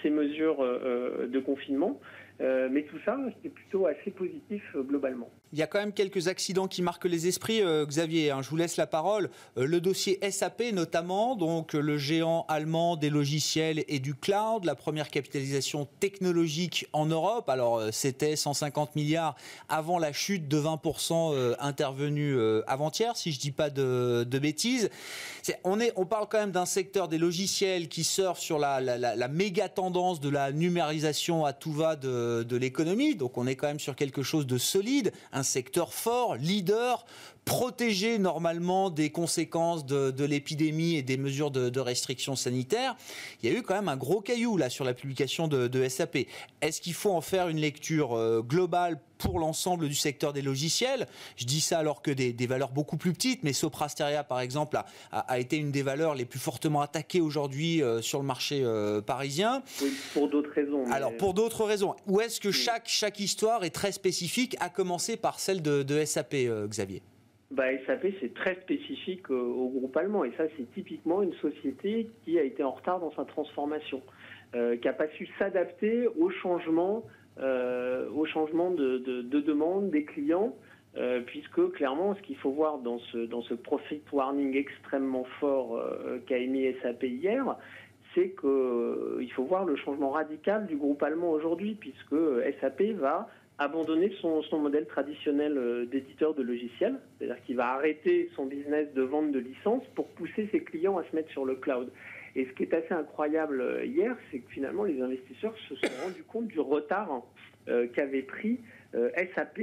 [0.02, 1.98] ces mesures de confinement.
[2.38, 5.30] mais tout ça, c'est plutôt assez positif globalement.
[5.54, 7.62] Il y a quand même quelques accidents qui marquent les esprits.
[7.62, 9.30] Euh, Xavier, hein, je vous laisse la parole.
[9.56, 14.74] Euh, le dossier SAP notamment, donc le géant allemand des logiciels et du cloud, la
[14.74, 17.48] première capitalisation technologique en Europe.
[17.48, 19.36] Alors euh, c'était 150 milliards
[19.68, 22.36] avant la chute de 20% intervenue
[22.66, 24.90] avant-hier, si je ne dis pas de, bêtises.
[25.62, 29.28] on, est, on parle quand même d'un secteur des logiciels qui surfe sur la, la,
[29.28, 33.14] méga tendance de la numérisation à tout va de, de l'économie.
[33.14, 37.04] Donc on est quand même sur quelque chose de solide, un secteur fort, leader,
[37.44, 42.96] protégé normalement des conséquences de, l'épidémie et des mesures de, restrictions sanitaires.
[43.42, 46.18] Il y a eu quand même un gros caillou là sur la publication de, SAP.
[46.62, 51.06] Est-ce qu'il faut en faire une lecture euh, globale pour l'ensemble du secteur des logiciels?
[51.36, 54.78] Je dis ça alors que des, valeurs beaucoup plus petites, mais Soprasteria, par exemple,
[55.12, 59.02] a, été une des valeurs les plus fortement attaquées aujourd'hui euh, sur le marché euh,
[59.02, 59.62] parisien.
[59.82, 60.84] Oui, pour d'autres raisons.
[60.90, 61.94] Alors, pour d'autres raisons.
[62.06, 66.34] Ou est-ce que chaque, chaque histoire est très spécifique, à commencer par celle de, SAP,
[66.34, 67.02] euh, Xavier?
[67.54, 70.24] Bah, SAP, c'est très spécifique au groupe allemand.
[70.24, 74.02] Et ça, c'est typiquement une société qui a été en retard dans sa transformation,
[74.52, 76.08] qui n'a pas su s'adapter
[77.38, 80.54] euh, au changement de, demande des clients,
[80.96, 85.76] euh, puisque clairement, ce qu'il faut voir dans ce, dans ce profit warning extrêmement fort
[85.76, 87.56] euh, qu'a émis SAP hier,
[88.14, 92.14] c'est qu'il faut voir le changement radical du groupe allemand aujourd'hui, puisque
[92.60, 98.46] SAP va abandonner son, modèle traditionnel euh, d'éditeur de logiciels, c'est-à-dire qu'il va arrêter son
[98.46, 101.90] business de vente de licences pour pousser ses clients à se mettre sur le cloud.
[102.34, 105.92] Et ce qui est assez incroyable euh, hier, c'est que finalement les investisseurs se sont
[106.02, 107.22] rendus compte du retard
[107.68, 108.60] euh, qu'avait pris
[109.34, 109.60] SAP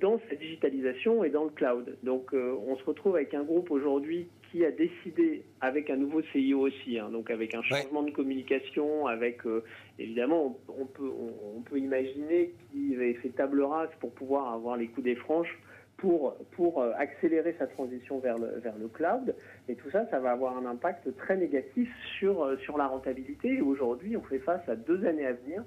[0.00, 1.96] dans sa digitalisation et dans le cloud.
[2.02, 6.60] Donc on se retrouve avec un groupe aujourd'hui qui a décidé, avec un nouveau CIO
[6.60, 9.64] aussi, hein, donc avec un changement de communication, avec euh,
[9.98, 11.10] évidemment, on, peut,
[11.56, 15.58] on, peut imaginer qu'il avait fait table rase pour pouvoir avoir les coups des franches
[15.96, 19.34] pour, pour euh, accélérer sa transition vers le, vers le cloud.
[19.68, 21.90] Et tout ça, ça va avoir un impact très négatif
[22.20, 23.54] sur, euh, sur la rentabilité.
[23.54, 25.64] Et aujourd'hui, on fait face à deux années à venir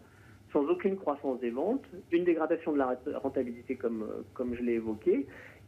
[0.54, 5.28] sans aucune croissance des ventes, une dégradation de la rentabilité comme, comme je l'ai évoqué,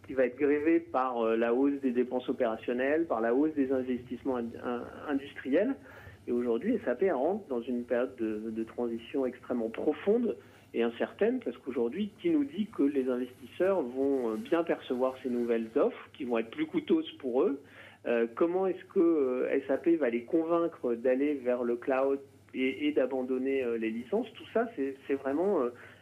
[0.09, 3.71] qui va être grévé par euh, la hausse des dépenses opérationnelles, par la hausse des
[3.71, 4.39] investissements
[5.07, 5.75] industriels.
[6.27, 10.35] Et aujourd'hui, SAP rentre dans une période de, transition extrêmement profonde
[10.73, 15.29] et incertaine, parce qu'aujourd'hui, qui nous dit que les investisseurs vont euh, bien percevoir ces
[15.29, 17.61] nouvelles offres, qui vont être plus coûteuses pour eux?
[18.07, 22.19] Euh, Comment est-ce que SAP va les convaincre d'aller vers le cloud
[22.55, 24.25] et, d'abandonner les licences?
[24.33, 25.59] Tout ça, c'est vraiment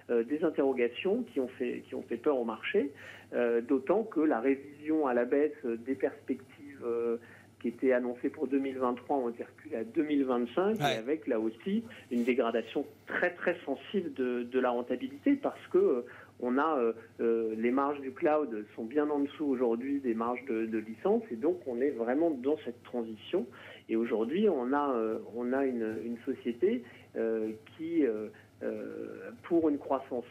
[0.10, 2.91] des interrogations qui ont fait, qui ont fait peur au marché.
[3.34, 7.17] Euh, d'autant que la révision à la baisse des perspectives euh,
[7.60, 12.24] qui étaient annoncées pour 2023 ont été reculées à 2025 et avec là aussi une
[12.24, 16.06] dégradation très très sensible de, la rentabilité parce que euh,
[16.39, 16.80] on a
[17.20, 21.60] les marges du cloud sont bien en dessous aujourd'hui des marges de, licence et donc
[21.65, 23.48] on est vraiment dans cette transition
[23.89, 24.96] et aujourd'hui on a
[25.36, 26.84] on a une, une société
[27.76, 28.06] qui
[29.43, 30.26] pour une croissance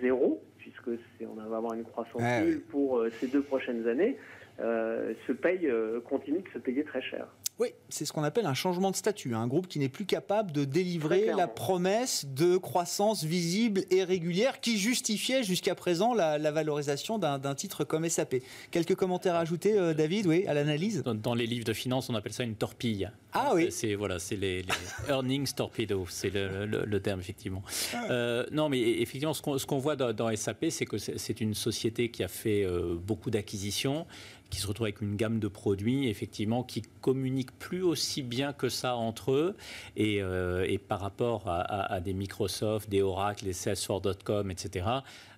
[0.00, 0.90] zéro puisque
[1.22, 4.16] on va avoir une croissance nulle pour euh, ces deux prochaines années,
[4.60, 7.26] euh, se paye, euh, continue de se payer très cher.
[7.58, 10.52] Oui, c'est ce qu'on appelle un changement de statut, un groupe qui n'est plus capable
[10.52, 17.18] de délivrer la promesse de croissance visible et régulière qui justifiait jusqu'à présent la, valorisation
[17.18, 18.36] d'un titre comme SAP.
[18.70, 21.02] Quelques commentaires à ajouter, David, oui, à l'analyse?
[21.04, 23.10] Dans, les livres de finance, on appelle ça une torpille.
[23.32, 23.68] Ah oui.
[23.70, 24.64] C'est voilà, c'est les,
[25.08, 27.62] earnings torpedo, c'est le, terme effectivement.
[27.94, 28.44] Ah.
[28.50, 32.28] non, mais effectivement, ce qu'on voit dans, SAP, c'est que c'est une société qui a
[32.28, 34.06] fait beaucoup d'acquisitions
[34.52, 38.68] qui se retrouvent avec une gamme de produits, effectivement, qui communiquent plus aussi bien que
[38.68, 39.56] ça entre eux.
[39.96, 44.86] Et, euh, par rapport à, des Microsoft, des Oracle, des Salesforce.com, etc.,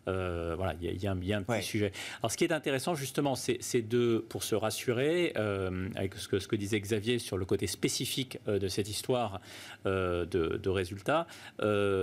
[0.06, 1.92] euh, voilà, il y, a un petit sujet.
[2.20, 6.40] Alors, ce qui est intéressant, justement, c'est de, pour se rassurer, euh, avec ce que,
[6.40, 9.40] ce que, disait Xavier sur le côté spécifique de cette histoire
[9.84, 11.28] de, de, résultats,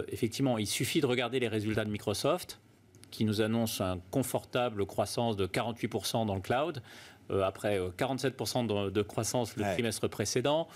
[0.07, 2.59] effectivement, il suffit de regarder les résultats de Microsoft
[3.11, 6.81] qui nous annonce une confortable croissance de 48% dans le cloud,
[7.29, 10.67] euh, après 47% euh, de, croissance le trimestre précédent.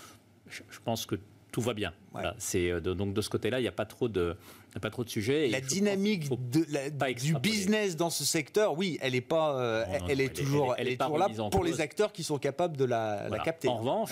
[0.48, 1.16] Je, pense que
[1.50, 1.92] tout va bien.
[2.38, 4.36] c'est euh, donc de ce côté-là, il n'y a pas trop de
[4.80, 5.48] pas trop de sujets.
[5.48, 10.74] La dynamique de, du business dans ce secteur, oui, elle est pas, elle, est toujours,
[10.76, 13.68] elle, est, toujours là pour les acteurs qui sont capables de la, capter.
[13.68, 14.10] En revanche,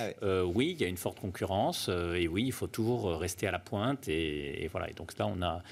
[0.55, 3.59] oui, il y a une forte concurrence et oui, il faut toujours rester à la
[3.59, 4.89] pointe et, et voilà.
[4.89, 5.63] Et donc là, on a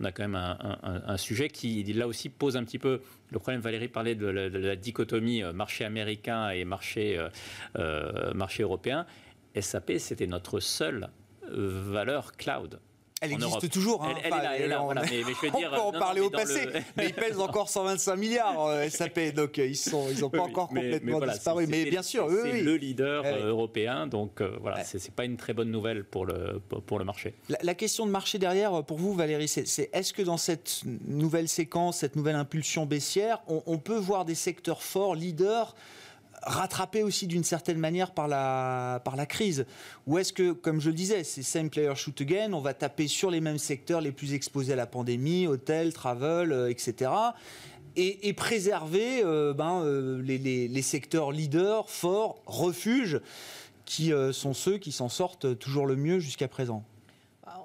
[0.00, 3.60] on a quand même un, sujet qui, là aussi, pose un petit peu le problème.
[3.60, 7.28] Valérie parlait de la, dichotomie euh, marché américain et marché, euh,
[7.76, 9.06] euh, marché européen.
[9.60, 11.10] SAP, c'était notre seule
[11.52, 12.80] valeur cloud.
[13.20, 14.02] Elle existe toujours.
[14.02, 14.14] Hein.
[14.24, 17.14] Elle, est là, on, mais, je veux dire, peut en parler au passé, mais ils
[17.14, 21.20] pèsent encore 125 milliards euh, SAP, donc euh, ils sont, ils n'ont pas encore complètement
[21.20, 21.66] disparu.
[21.66, 25.26] Mais bien sûr, eux, c'est le leader eh européen, donc euh, voilà, ce c'est pas
[25.26, 27.34] une très bonne nouvelle pour le pour le marché.
[27.62, 31.98] La, question de marché derrière, pour vous, Valérie, c'est est-ce que dans cette nouvelle séquence,
[31.98, 35.74] cette nouvelle impulsion baissière, on, on peut voir des secteurs forts, leaders
[36.42, 39.66] rattrapé aussi d'une certaine manière par la, crise
[40.06, 43.08] Ou est-ce que, comme je le disais, c'est same player shoot again, on va taper
[43.08, 47.10] sur les mêmes secteurs les plus exposés à la pandémie, hôtel, travel, euh, etc.
[47.96, 53.20] Et, préserver euh, ben, euh, les, les, secteurs leaders, forts, refuges,
[53.84, 56.84] qui sont ceux qui s'en sortent toujours le mieux jusqu'à présent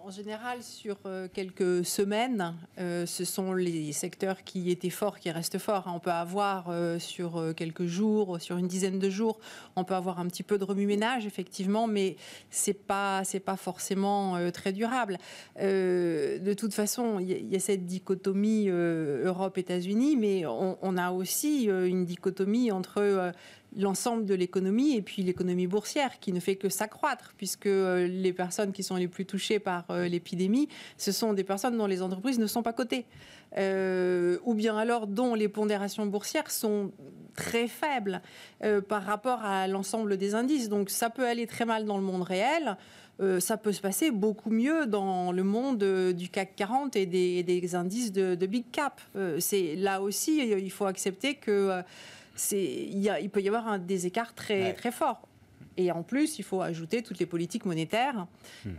[0.06, 5.32] en général, sur euh, quelques semaines, euh, ce sont les secteurs qui étaient forts qui
[5.32, 5.84] restent forts.
[5.88, 9.40] On peut avoir euh, sur quelques jours, sur une dizaine de jours,
[9.76, 12.18] on peut avoir un petit peu de remue-ménage, effectivement, mais
[12.50, 15.18] c'est pas pas forcément très durable.
[15.60, 22.72] de toute façon, il y, a cette dichotomie Europe-États-Unis, mais on, a aussi une dichotomie
[22.72, 23.34] entre
[23.78, 28.72] l'ensemble de l'économie et puis l'économie boursière qui ne fait que s'accroître puisque les personnes
[28.72, 32.48] qui sont les plus touchées par l'épidémie, ce sont des personnes dont les entreprises ne
[32.48, 33.06] sont pas cotées.
[33.58, 36.92] ou bien alors dont les pondérations boursières sont
[37.36, 38.22] très faibles
[38.88, 40.70] par rapport à l'ensemble des indices.
[40.70, 42.78] Donc ça peut aller très mal dans le monde réel.
[43.22, 47.06] Euh, ça peut se passer beaucoup mieux dans le monde euh, du CAC 40 et
[47.06, 49.00] des, indices de, big cap.
[49.16, 51.82] Euh, c'est là aussi, il faut accepter que
[52.52, 55.28] il, peut y avoir des écarts très très forts.
[55.78, 58.28] Et en plus, il faut ajouter toutes les politiques monétaires.
[58.64, 58.70] Hmm.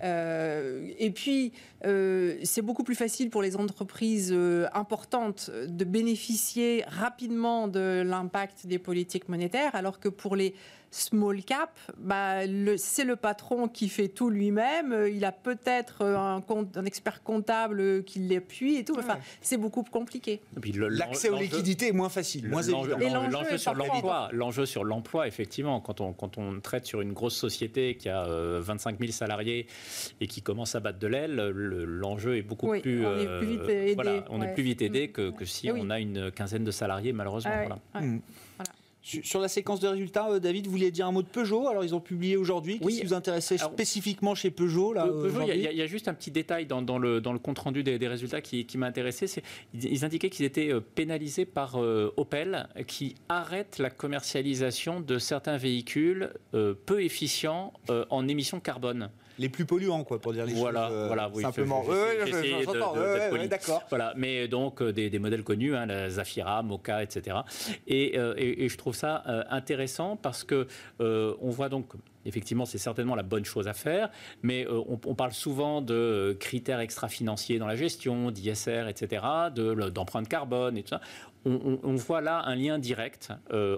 [0.99, 1.53] et puis,
[1.83, 4.35] c'est beaucoup plus facile pour les entreprises
[4.73, 10.55] importantes de bénéficier rapidement de l'impact des politiques monétaires, alors que pour les
[10.97, 12.41] small cap, bah,
[12.77, 15.07] c'est le patron qui fait tout lui-même.
[15.13, 16.43] Il a peut-être un,
[16.75, 18.97] un, expert comptable qui l'appuie et tout.
[18.99, 20.41] Enfin, c'est beaucoup plus compliqué.
[20.75, 23.29] L'accès aux liquidités est moins facile, moins évident.
[23.31, 27.37] L'enjeu sur l'emploi, l'enjeu sur l'emploi, effectivement, quand on, quand on traite sur une grosse
[27.37, 29.67] société qui a 25 euh, 000 salariés
[30.21, 33.07] et qui commence à battre de l'aile, l'enjeu est beaucoup plus.
[33.07, 35.71] On est plus vite euh, aidé, voilà, on est plus vite aidé que, que si
[35.71, 37.53] on a une quinzaine de salariés, malheureusement.
[37.53, 37.65] Ah
[37.97, 38.73] voilà.
[39.23, 41.85] Sur la séquence de résultats, euh, David, vous vouliez dire un mot de Peugeot Alors,
[41.85, 42.81] ils ont publié aujourd'hui.
[42.81, 46.33] Qu'est-ce qui vous intéressait spécifiquement chez Peugeot là, Peugeot, il y, a juste un petit
[46.33, 49.43] détail dans, le, dans le compte-rendu des, résultats qui, m'a intéressé.
[49.75, 55.57] Ils indiquaient qu'ils étaient euh, pénalisés par euh, Opel, qui arrête la commercialisation de certains
[55.57, 57.73] véhicules peu efficients
[58.11, 61.07] en émissions carbone les plus polluants, quoi, pour dire les voilà, choses.
[61.07, 61.85] Voilà, oui, simplement.
[61.87, 63.83] Oui, d'accord.
[63.89, 67.39] Voilà, mais donc des, des modèles connus, hein, la Zafira, Moka, etc.
[67.87, 70.67] Et, et, je trouve ça intéressant parce que
[70.99, 71.87] on voit donc
[72.27, 74.11] effectivement, c'est certainement la bonne chose à faire,
[74.43, 79.25] mais on, parle souvent de critères extra-financiers dans la gestion, d'ISR, etc.,
[79.95, 81.01] d'empreinte carbone et tout ça.
[81.45, 83.33] On, voit là un lien direct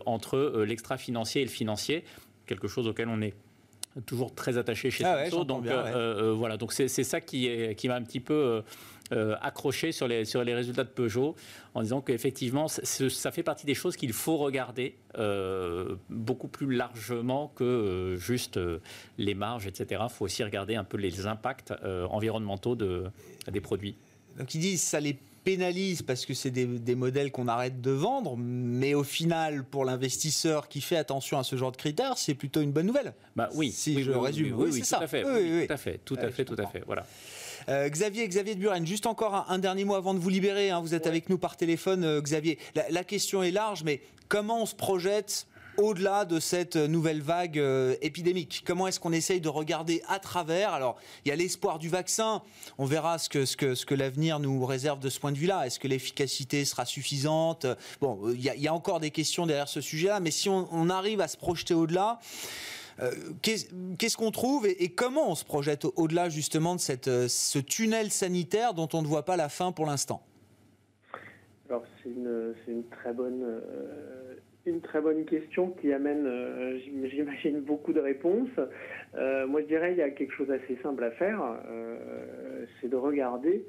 [0.06, 2.04] entre l'extra-financier et le financier,
[2.46, 3.34] quelque chose auquel on est
[4.07, 7.96] toujours très attaché chez ah donc euh, euh, voilà, donc c'est ça qui, qui m'a
[7.96, 8.62] un petit peu
[9.12, 11.34] euh, accroché sur les, sur les résultats de Peugeot,
[11.74, 14.96] en disant qu'effectivement, ça fait partie des choses qu'il faut regarder
[16.09, 18.59] beaucoup plus largement que juste
[19.16, 20.03] les marges, etc.
[20.05, 21.72] Il faut aussi regarder un peu les impacts
[22.11, 23.05] environnementaux de,
[23.51, 23.96] des produits.
[24.38, 25.18] Donc ils disent ça les
[25.49, 30.68] pénalise parce que c'est des, modèles qu'on arrête de vendre, mais au final, pour l'investisseur
[30.68, 33.14] qui fait attention à ce genre de critères, c'est plutôt une bonne nouvelle.
[33.34, 34.55] Bah oui, si je résume.
[34.59, 36.82] Oui, oui, tout à fait, tout à fait, tout à fait, tout à fait.
[36.84, 37.07] Voilà.
[37.70, 40.70] Euh, Xavier, Xavier de Buren, juste encore un, dernier mot avant de vous libérer.
[40.70, 40.80] Hein.
[40.80, 42.59] vous êtes avec nous par téléphone, euh, Xavier.
[42.90, 45.46] la, question est large, mais comment on se projette
[45.79, 50.72] au-delà de cette nouvelle vague euh, épidémique Comment est-ce qu'on essaye de regarder à travers?
[50.72, 52.43] Alors, il y a l'espoir du vaccin.
[52.76, 55.66] On verra ce que, l'avenir nous réserve de ce point de vue-là.
[55.66, 57.66] Est-ce que l'efficacité sera suffisante?
[58.01, 61.29] Bon, il y, a, encore des questions derrière ce sujet-là, mais si on, arrive à
[61.29, 62.18] se projeter au-delà,
[63.01, 63.12] euh,
[63.43, 68.74] qu'est-ce qu'on trouve et, comment on se projette au-delà justement de euh, ce tunnel sanitaire
[68.74, 70.22] dont on ne voit pas la fin pour l'instant?
[71.68, 73.45] Alors c'est une, très bonne
[74.69, 76.79] une très bonne question qui amène, euh,
[77.11, 78.49] j'imagine, beaucoup de réponses.
[79.16, 81.41] Euh, moi, je dirais il y a quelque chose d'assez simple à faire,
[81.71, 83.64] euh, c'est de regarder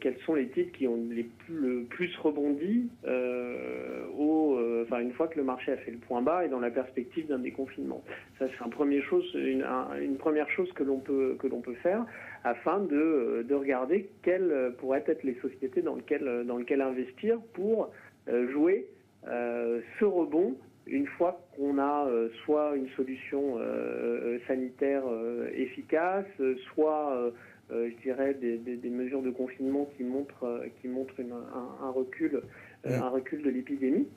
[0.00, 5.36] quels sont les titres qui ont les plus, le plus rebondi enfin, une fois que
[5.36, 8.02] le marché a fait le point bas et dans la perspective d'un déconfinement.
[8.38, 11.36] Ça, c'est une, première chose, que l'on peut,
[11.82, 12.06] faire
[12.42, 17.92] afin de, de regarder quelles pourraient être les sociétés dans lesquelles, investir pour
[18.26, 18.86] jouer
[19.24, 20.56] ce rebond,
[20.86, 25.02] une fois qu'on a euh, soit une solution euh, sanitaire
[25.54, 26.26] efficace,
[26.72, 27.32] soit
[27.70, 32.42] je dirais des, mesures de confinement qui montrent qui montrent un, recul
[32.84, 34.08] un recul de l'épidémie.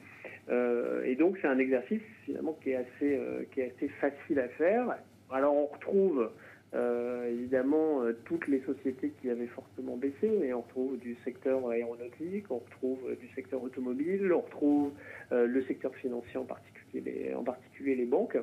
[0.49, 3.19] Et donc c'est un exercice finalement qui est assez
[3.51, 4.97] qui est assez facile à faire.
[5.31, 6.31] Alors on retrouve
[6.75, 11.69] euh, évidemment, euh, toutes les sociétés qui avaient fortement baissé, mais on retrouve du secteur
[11.69, 14.91] aéronautique, on retrouve euh, du secteur automobile, on retrouve
[15.31, 18.37] le secteur financier en particulier, les, banques.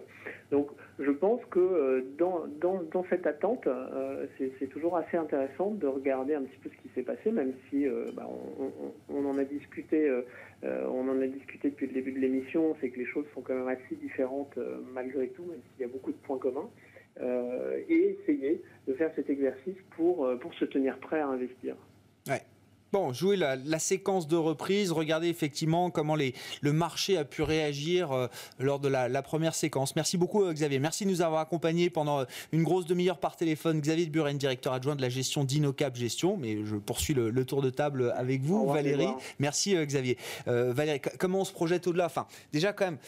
[0.50, 0.68] Donc,
[0.98, 3.68] je pense que dans cette attente,
[4.38, 7.86] c'est toujours assez intéressant de regarder un petit peu ce qui s'est passé, même si
[8.16, 10.10] bah, on, on, en a discuté.
[10.64, 13.54] on en a discuté depuis le début de l'émission, c'est que les choses sont quand
[13.54, 14.58] même assez différentes
[14.92, 16.68] malgré tout, même s'il y a beaucoup de points communs.
[17.22, 21.74] Euh, et essayer de faire cet exercice pour, euh, pour se tenir prêt à investir.
[22.26, 22.40] Ouais.
[22.92, 27.42] Bon, jouer la, la, séquence de reprise, regardez effectivement comment les, le marché a pu
[27.42, 28.26] réagir euh,
[28.58, 29.94] lors de la, la, première séquence.
[29.96, 33.80] Merci beaucoup Xavier, merci de nous avoir accompagnés pendant une grosse demi-heure par téléphone.
[33.80, 37.44] Xavier de Buren, directeur adjoint de la gestion d'Inocap Gestion, mais je poursuis le, le,
[37.44, 39.06] tour de table avec vous, Valérie.
[39.38, 40.16] Merci Xavier.
[40.46, 42.06] Valérie, comment on se projette au-delà?
[42.06, 42.98] Enfin, déjà quand même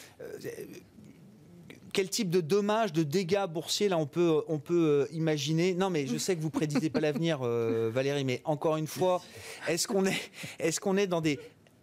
[1.93, 5.73] quel type de dommages, de dégâts boursiers là on peut, on peut euh, imaginer?
[5.73, 9.21] Non, mais je sais que vous prédisez pas l'avenir, euh, Valérie, mais encore une fois,
[9.67, 11.39] est-ce qu'on est, est, qu'on est dans des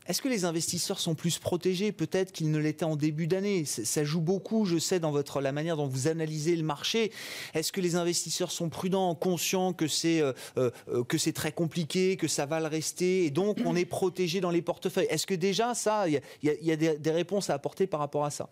[0.07, 3.65] est-ce que les investisseurs sont plus protégés peut-être qu'ils ne l'étaient en début d'année?
[3.65, 7.13] Ça joue beaucoup, je sais, dans votre la manière dont vous analysez le marché.
[7.55, 10.21] Est-ce que les investisseurs sont prudents, conscients que c'est
[10.57, 10.71] euh,
[11.33, 15.07] très compliqué, que ça va le rester, et donc on est protégé dans les portefeuilles?
[15.11, 18.49] Est-ce que déjà ça, il y a, des réponses à apporter par rapport à ça?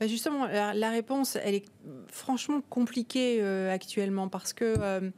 [0.00, 1.64] Bah, justement, la, réponse, elle est
[2.08, 5.10] franchement compliquée euh, actuellement parce que euh,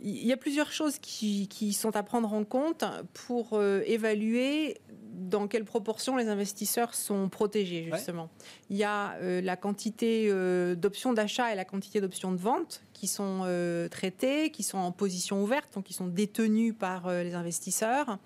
[0.00, 4.78] il y a plusieurs choses qui, sont à prendre en compte pour euh, évaluer
[5.12, 8.30] dans quelle proportion les investisseurs sont protégés, justement.
[8.68, 10.28] Il y a la quantité
[10.74, 13.46] d'options d'achat et la quantité d'options de vente qui sont
[13.92, 18.18] traitées, qui sont en position ouverte, donc qui sont détenues par les investisseurs.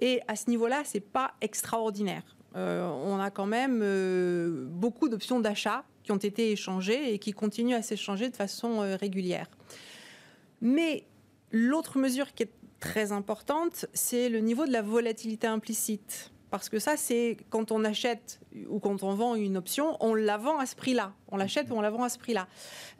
[0.00, 2.33] Et à ce niveau-là, c'est pas extraordinaire.
[2.56, 7.32] Euh, on a quand même euh, beaucoup d'options d'achat qui ont été échangées et qui
[7.32, 9.48] continuent à s'échanger de façon euh, régulière.
[10.60, 11.04] Mais
[11.50, 16.30] l'autre mesure qui est très importante, c'est le niveau de la volatilité implicite.
[16.50, 18.38] Parce que ça, c'est quand on achète
[18.68, 21.12] ou quand on vend une option, on la vend à ce prix-là.
[21.32, 22.46] On l'achète ou on la vend à ce prix-là.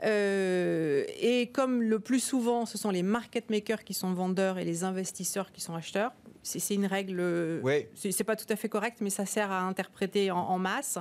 [0.03, 4.83] et comme le plus souvent, ce sont les market makers qui sont vendeurs et les
[4.83, 6.11] investisseurs qui sont acheteurs,
[6.45, 7.91] c'est une règle, ouais.
[7.95, 10.99] c'est pas tout à fait correct, mais ça sert à interpréter en, masse.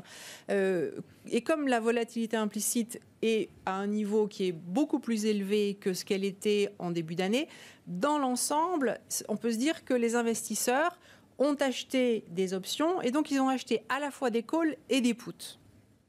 [0.50, 0.92] Euh,
[1.30, 5.94] et comme la volatilité implicite est à un niveau qui est beaucoup plus élevé que
[5.94, 7.48] ce qu'elle était en début d'année,
[7.88, 10.98] dans l'ensemble, on peut se dire que les investisseurs
[11.40, 15.02] ont acheté des options et donc ils ont acheté à la fois des calls et
[15.02, 15.60] des puts.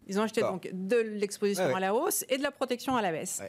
[0.07, 3.11] Ils ont acheté donc de l'exposition à la hausse et de la protection à la
[3.11, 3.43] baisse.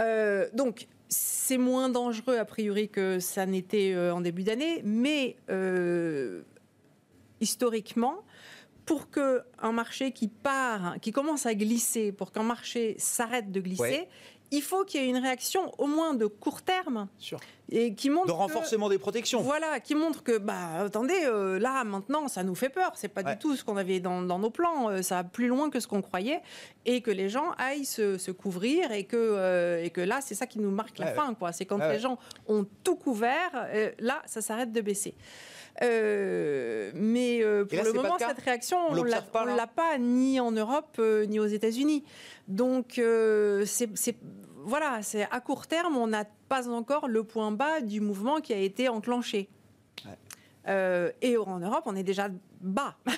[0.00, 5.36] Euh, donc c'est moins dangereux a priori que ça n'était euh, en début d'année, mais
[5.50, 6.42] euh,
[7.40, 8.24] historiquement,
[8.86, 14.08] pour qu'un marché qui part, qui commence à glisser, pour qu'un marché s'arrête de glisser,
[14.52, 17.08] il faut qu'il y ait une réaction au moins de court terme.
[17.70, 19.40] Et qui montre de renforcement des protections.
[19.40, 22.92] Voilà, qui montre que, bah, attendez, euh, là, maintenant, ça nous fait peur.
[22.94, 24.90] C'est pas du tout ce qu'on avait dans, nos plans.
[24.90, 26.42] Euh, ça va plus loin que ce qu'on croyait.
[26.84, 30.46] Et que les gens aillent se, couvrir et que, euh, et que là, c'est ça
[30.46, 31.32] qui nous marque la fin.
[31.32, 31.52] quoi.
[31.52, 35.14] C'est quand les gens ont tout couvert, là, ça s'arrête de baisser.
[35.80, 41.46] Mais pour le moment, cette réaction, on ne l'a pas ni en Europe ni aux
[41.46, 42.04] États-Unis.
[42.48, 43.00] Donc,
[43.64, 44.16] c'est
[44.64, 48.52] voilà, c'est à court terme, on n'a pas encore le point bas du mouvement qui
[48.52, 49.48] a été enclenché.
[50.68, 52.28] Euh, et en Europe, on est déjà
[52.60, 52.96] bas.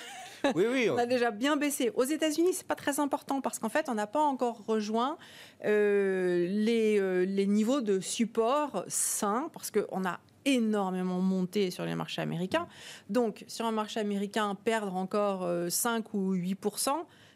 [0.53, 0.91] Oui, oui.
[0.91, 1.91] on a déjà bien baissé.
[1.95, 5.17] Aux États-Unis, c'est pas très important parce qu'en fait, on n'a pas encore rejoint
[5.63, 11.95] euh, les, euh, les, niveaux de support sains parce qu'on a énormément monté sur les
[11.95, 12.67] marchés américains.
[13.09, 16.57] Donc, sur un marché américain, perdre encore 5 ou 8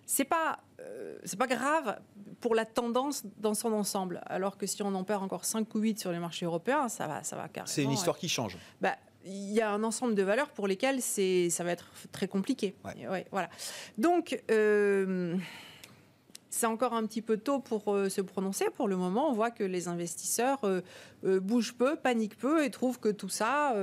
[0.05, 0.59] c'est pas
[1.23, 1.99] c'est pas grave
[2.39, 4.21] pour la tendance dans son ensemble.
[4.25, 7.07] Alors que si on en perd encore 5 ou 8 sur les marchés européens, ça
[7.07, 7.71] va, ça va carrément.
[7.71, 8.57] C'est une histoire qui change.
[8.81, 8.95] Bah,
[9.25, 12.75] il y a un ensemble de valeurs pour lesquelles c'est, ça va être très compliqué.
[12.85, 13.25] Ouais.
[13.31, 13.49] voilà.
[13.97, 15.35] Donc, euh,
[16.49, 18.65] c'est encore un petit peu tôt pour euh, se prononcer.
[18.75, 20.81] Pour le moment, on voit que les investisseurs euh,
[21.39, 23.73] bougent peu, paniquent peu et trouvent que tout ça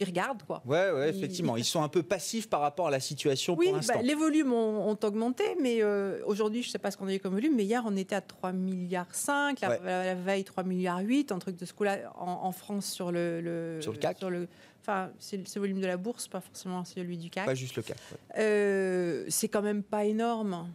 [0.00, 0.62] ils regardent quoi.
[0.64, 1.64] Ouais, ouais effectivement, ils...
[1.64, 3.94] sont un peu passifs par rapport à la situation oui, pour l'instant.
[3.96, 7.14] Bah, les volumes ont, augmenté, mais euh, aujourd'hui, je ne sais pas ce qu'on a
[7.14, 11.00] eu comme volume, mais hier on était à 3 milliards 5, la, veille 3 milliards
[11.00, 14.18] 8, un truc de ce coup-là en, France sur le, sur le CAC.
[14.18, 14.48] Sur le,
[14.80, 17.46] enfin, c'est le volume de la bourse, pas forcément celui du CAC.
[17.46, 17.98] Pas juste le CAC.
[18.38, 20.68] Euh, c'est quand même pas énorme.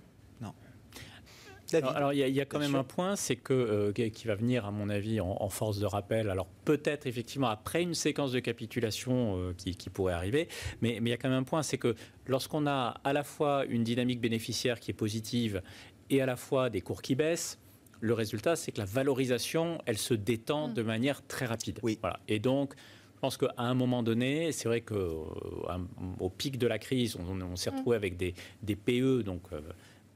[1.73, 4.71] Alors, il y, a quand même un point, c'est que euh, qui va venir, à
[4.71, 6.29] mon avis, en, force de rappel.
[6.29, 10.47] Alors peut-être effectivement après une séquence de capitulation euh, qui, pourrait arriver,
[10.81, 11.95] mais, il y a quand même un point, c'est que
[12.27, 15.61] lorsqu'on a à la fois une dynamique bénéficiaire qui est positive
[16.09, 17.59] et à la fois des cours qui baissent,
[17.99, 20.73] le résultat, c'est que la valorisation, elle se détend mm.
[20.73, 21.79] de manière très rapide.
[21.83, 21.97] Oui.
[22.01, 22.19] Voilà.
[22.27, 22.73] Et donc,
[23.15, 25.33] je pense qu'à un moment donné, c'est vrai qu'au
[25.69, 27.75] euh, pic de la crise, on, s'est mm.
[27.75, 29.43] retrouvé avec des, des PE, donc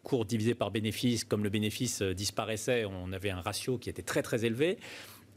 [0.08, 4.02] cours divisé par bénéfice, comme le bénéfice euh, disparaissait, on avait un ratio qui était
[4.02, 4.78] très très élevé.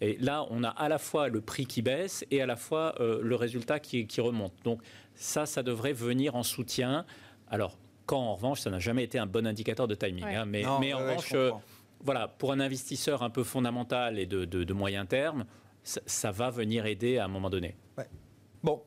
[0.00, 2.94] Et là, on a à la fois le prix qui baisse et à la fois
[3.00, 4.52] euh, le résultat qui, remonte.
[4.62, 4.80] Donc
[5.16, 7.04] ça, ça devrait venir en soutien.
[7.50, 10.24] Alors, quand en revanche, ça n'a jamais été un bon indicateur de timing.
[10.24, 11.50] Hein, mais, mais, en revanche, euh,
[12.04, 15.46] voilà, pour un investisseur un peu fondamental et de, moyen terme,
[15.82, 17.74] ça, ça, va venir aider à un moment donné.
[18.62, 18.80] Bon.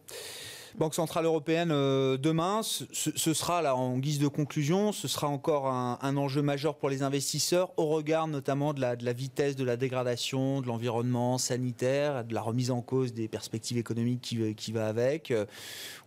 [0.77, 5.67] Banque Centrale Européenne euh, demain, ce, sera là en guise de conclusion, ce sera encore
[5.67, 10.61] un, enjeu majeur pour les investisseurs au regard notamment de la, vitesse de la dégradation
[10.61, 15.31] de l'environnement sanitaire, de la remise en cause des perspectives économiques qui, va avec.
[15.31, 15.45] Euh,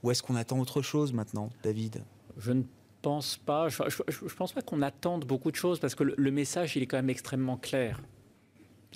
[0.03, 2.03] ou est-ce qu'on attend autre chose maintenant, David?
[2.39, 2.63] Je ne
[3.03, 3.69] pense pas.
[3.69, 6.97] Je, pense pas qu'on attende beaucoup de choses parce que le, message, il est quand
[6.97, 8.01] même extrêmement clair.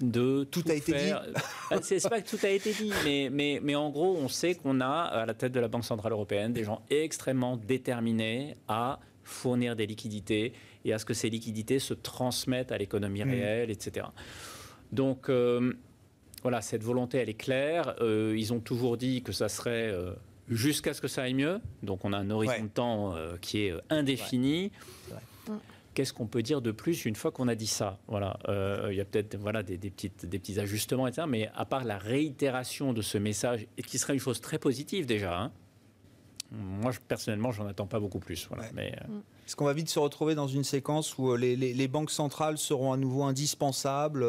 [0.00, 1.12] De tout, a été dit.
[1.70, 4.54] Bah, c'est pas que tout a été dit, mais, mais, mais en gros, on sait
[4.54, 8.98] qu'on a à la tête de la Banque centrale européenne des gens extrêmement déterminés à
[9.24, 10.52] fournir des liquidités
[10.84, 13.30] et à ce que ces liquidités se transmettent à l'économie mmh.
[13.30, 14.06] réelle, etc.
[14.92, 15.72] Donc euh,
[16.42, 17.94] voilà, cette volonté, elle est claire.
[18.00, 20.12] Euh, ils ont toujours dit que ça serait euh,
[20.48, 21.60] jusqu'à ce que ça aille mieux.
[21.82, 24.72] Donc on a un horizon de temps qui est indéfini.
[25.94, 27.98] Qu'est-ce qu'on peut dire de plus une fois qu'on a dit ça?
[28.06, 28.38] Voilà,
[28.90, 31.26] il y a peut-être voilà des, petites, des petits ajustements, etc.
[31.28, 35.06] Mais à part la réitération de ce message, et qui serait une chose très positive
[35.06, 35.38] déjà.
[35.38, 35.52] Hein,
[36.52, 38.46] moi, personnellement, j'en attends pas beaucoup plus.
[38.48, 38.64] Voilà.
[38.74, 39.20] Mais, mm.
[39.46, 42.92] Est-ce qu'on va vite se retrouver dans une séquence où les, les banques centrales seront
[42.92, 44.24] à nouveau indispensables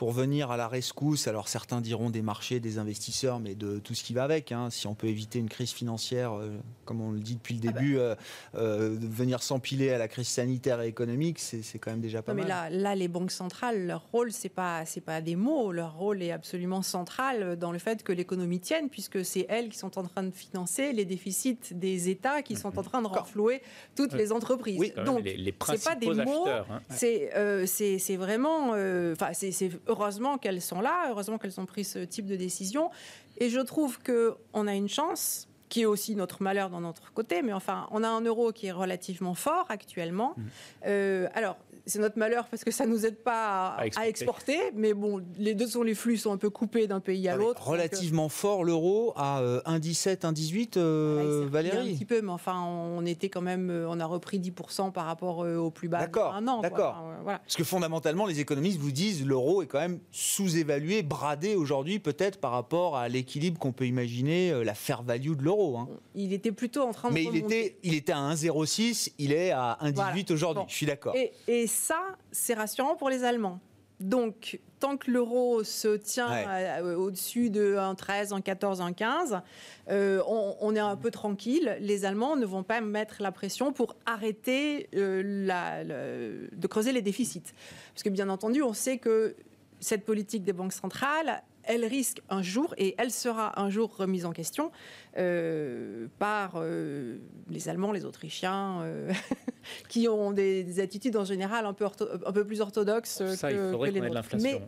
[0.00, 1.28] pour venir à la rescousse.
[1.28, 4.50] Alors certains diront des marchés, des investisseurs, mais de tout ce qui va avec.
[4.50, 4.70] Hein.
[4.70, 7.72] Si on peut éviter une crise financière, euh, comme on le dit depuis le ah
[7.72, 8.00] début, bah.
[8.00, 8.16] euh,
[8.54, 12.44] euh, venir s'empiler à la crise sanitaire et économique, c'est quand même déjà pas mal.
[12.44, 15.70] Mais là, là, les banques centrales, leur rôle, c'est pas c'est pas des mots.
[15.70, 19.76] Leur rôle est absolument central dans le fait que l'économie tienne, puisque c'est elles qui
[19.76, 23.60] sont en train de financer les défisits des États qui sont en train de renflouer
[23.96, 24.94] toutes les entreprises.
[25.04, 26.48] Donc, les, les c'est pas des mots.
[26.48, 26.80] Hein.
[26.88, 32.36] C'est vraiment, enfin, c'est heureusement qu'elles sont là, heureusement qu'elles ont pris ce type de
[32.36, 32.90] décision.
[33.38, 37.42] Et je trouve qu'on a une chance qui est aussi notre malheur dans notre côté,
[37.42, 40.34] mais enfin, on a un euro qui est relativement fort actuellement.
[40.36, 40.42] Mmh.
[40.86, 41.56] Euh, alors,
[41.86, 44.58] c'est notre malheur parce que ça nous aide pas à, exporter.
[44.74, 47.66] Mais bon, les deux sont les flux sont un peu coupés d'un pays à l'autre.
[47.66, 51.90] Relativement fort l'euro à 1,17, 1,18, euh, Valérie.
[51.90, 55.06] Un petit peu, mais enfin, on était quand même, euh, on a repris 10% par
[55.06, 56.00] rapport euh, au plus bas.
[56.00, 56.40] D'accord.
[56.62, 57.04] D'accord.
[57.22, 57.38] voilà.
[57.38, 62.38] Parce que fondamentalement, les économistes vous disent l'euro est quand même sous-évalué, bradé aujourd'hui peut-être
[62.38, 65.78] par rapport à l'équilibre qu'on peut imaginer, la fair value de l'euro.
[65.78, 65.88] Hein.
[66.14, 67.14] Il était plutôt en train de.
[67.14, 70.64] Mais il était, il était à 1,06, il est à 1,18 aujourd'hui.
[70.68, 71.14] Je suis d'accord.
[71.16, 73.60] Et, et ça, c'est rassurant pour les Allemands.
[74.00, 79.42] Donc, tant que l'euro se tient au-dessus de 1,13, 1,14, 1,15,
[79.90, 81.76] euh, on, est un peu tranquille.
[81.80, 87.52] Les Allemands ne vont pas mettre la pression pour arrêter euh, de creuser les déficits.
[87.92, 89.36] Parce que, bien entendu, on sait que
[89.80, 94.26] cette politique des banques centrales, elle risque un jour, et elle sera un jour remise
[94.26, 94.72] en question,
[95.16, 97.18] euh, par euh,
[97.48, 99.12] les Allemands, les Autrichiens, euh,
[99.88, 103.92] qui ont des, attitudes en général un peu, un peu plus orthodoxes Ça, que, il
[103.92, 104.36] les nôtres.
[104.40, 104.60] Mais,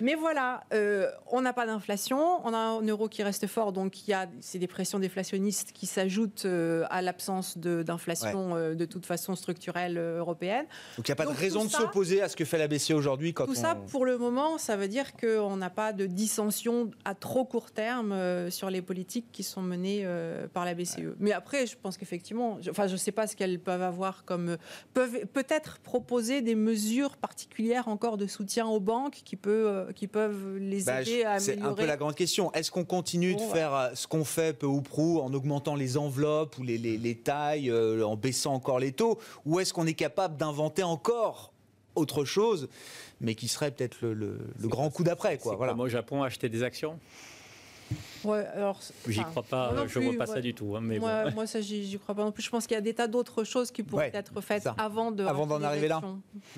[0.00, 0.64] mais, voilà,
[1.30, 4.26] on n'a pas d'inflation, on a un euro qui reste fort, donc il y a
[4.40, 6.46] ces pressions déflationnistes qui s'ajoutent
[6.90, 10.66] à l'absence d'inflation de, toute façon structurelle européenne.
[10.96, 12.90] Donc il n'y a pas de raison de s'opposer à ce que fait la BCE
[12.92, 13.34] aujourd'hui.
[13.34, 16.06] Tout ça, pour le moment, ça veut dire qu'on n'a pas de
[17.04, 21.14] à trop court terme sur les politiques qui sont menées euh, par la BCE.
[21.18, 24.56] Mais après, je pense qu'effectivement, enfin, je ne sais pas ce qu'elles peuvent avoir comme.
[24.94, 30.06] peuvent peut-être proposer des mesures particulières encore de soutien aux banques qui, peut, euh, qui
[30.06, 31.58] peuvent les bah, aider à améliorer.
[31.58, 32.52] C'est un peu la grande question.
[32.52, 35.96] Est-ce qu'on continue de faire euh, ce qu'on fait peu ou prou en augmentant les
[35.96, 39.18] enveloppes ou les, les, tailles, en baissant encore les taux?
[39.46, 41.52] Ou est-ce qu'on est capable d'inventer encore
[41.94, 42.68] autre chose,
[43.20, 45.38] mais qui serait peut-être le, le, grand coup d'après.
[45.38, 45.56] Quoi.
[45.56, 45.74] Voilà.
[45.74, 46.98] Moi, au Japon, acheter des actions?
[48.24, 48.80] Ouais, alors.
[49.06, 50.76] J'y crois pas, je ne vois pas ça du tout.
[50.76, 52.42] Hein, mais moi, moi, ça, j'y crois pas non plus.
[52.42, 55.24] Je pense qu'il y a des tas d'autres choses qui pourraient être faites avant de.
[55.24, 56.00] Avant d'en arriver là.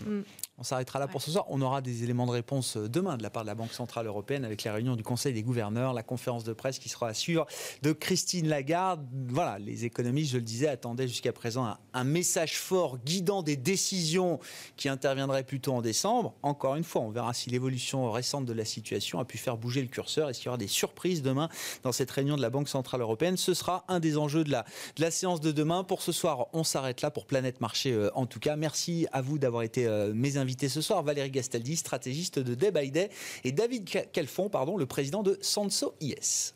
[0.07, 0.21] Mm.
[0.59, 1.47] On s'arrêtera là pour ce soir.
[1.49, 4.07] On aura des éléments de réponse euh, demain de la part de la Banque Centrale
[4.07, 7.15] Européenne avec les réunions du Conseil des gouverneurs, la conférence de presse qui sera à
[7.15, 7.47] suivre
[7.83, 9.05] de Christine Lagarde.
[9.29, 14.39] Voilà, les économistes, je le disais, attendaient jusqu'à présent un, message fort guidant des décisions
[14.77, 16.35] qui interviendraient plutôt en décembre.
[16.43, 19.81] Encore une fois, on verra si l'évolution récente de la situation a pu faire bouger
[19.81, 21.49] le curseur et s'il y aura des surprises demain
[21.83, 23.37] dans cette réunion de la Banque Centrale Européenne.
[23.37, 25.85] Ce sera un des enjeux de la, séance de demain.
[25.85, 28.57] Pour ce soir, on s'arrête là pour Planète Marché euh, en tout cas.
[28.57, 32.71] Merci à vous d'avoir été euh, mes invités ce soir Valérie Gastaldi, stratégiste de Day
[32.71, 33.11] by Day,
[33.45, 36.55] et David Kelfon, pardon, le président de Sanso IS.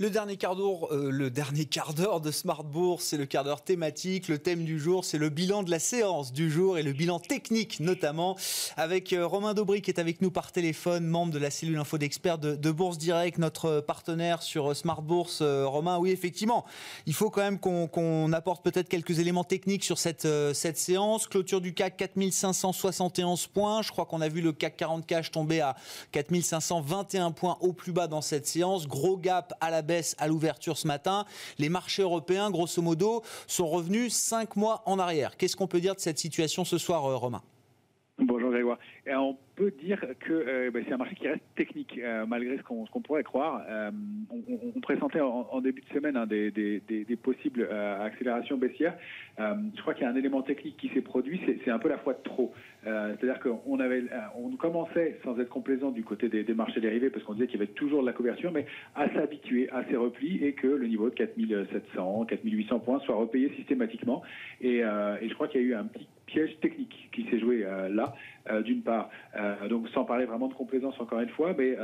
[0.00, 3.42] Le dernier quart d'heure, euh, le dernier quart d'heure de Smart Bourse, c'est le quart
[3.42, 4.28] d'heure thématique.
[4.28, 7.18] Le thème du jour, c'est le bilan de la séance du jour et le bilan
[7.18, 8.36] technique notamment,
[8.76, 11.98] avec euh, Romain Daubry qui est avec nous par téléphone, membre de la cellule info
[11.98, 15.42] d'experts de, Bourse Direct, notre partenaire sur euh, Smart Bourse.
[15.42, 16.64] Romain, oui effectivement,
[17.06, 21.26] il faut quand même qu'on apporte peut-être quelques éléments techniques sur cette, cette séance.
[21.26, 23.82] Clôture du CAC 4571 points.
[23.82, 25.74] Je crois qu'on a vu le CAC 40 cash tomber à
[26.12, 28.86] 4521 points au plus bas dans cette séance.
[28.86, 31.24] Gros gap à la baisse à l'ouverture ce matin.
[31.58, 35.36] Les marchés européens, grosso modo, sont revenus cinq mois en arrière.
[35.36, 37.42] Qu'est-ce qu'on peut dire de cette situation ce soir, euh, Romain?
[38.20, 38.78] Bonjour Grégoire.
[39.06, 42.62] on peut dire que euh, bah, c'est un marché qui reste technique, euh, malgré ce
[42.64, 43.62] qu'on pourrait croire.
[43.68, 43.92] Euh,
[44.74, 48.94] on, présentait en, début de semaine hein, des, possibles accélérations baissières.
[49.38, 51.98] je crois qu'il y a un élément technique qui s'est produit, c'est un peu la
[51.98, 52.52] fois de trop.
[52.82, 57.46] C'est-à-dire qu'on on commençait, sans être complaisant du côté des, marchés dérivés, parce qu'on disait
[57.46, 58.66] qu'il y avait toujours de la couverture, mais
[58.96, 63.52] à s'habituer à ces replis et que le niveau de 4700, 4800 points soit repayé
[63.54, 64.22] systématiquement.
[64.60, 67.88] Et je crois qu'il y a eu un petit piège technique qui s'est joué euh,
[67.88, 68.14] là,
[68.50, 69.10] euh, d'une part.
[69.36, 71.76] Euh, donc sans parler vraiment de complaisance encore une fois, mais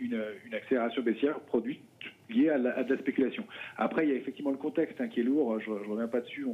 [0.00, 0.20] une,
[0.52, 1.80] accélération baissière produite
[2.28, 3.44] liée à, de la spéculation.
[3.76, 6.20] Après, il y a effectivement le contexte hein, qui est lourd, je ne reviens pas
[6.20, 6.46] dessus,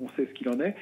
[0.00, 0.74] on, sait ce qu'il en est,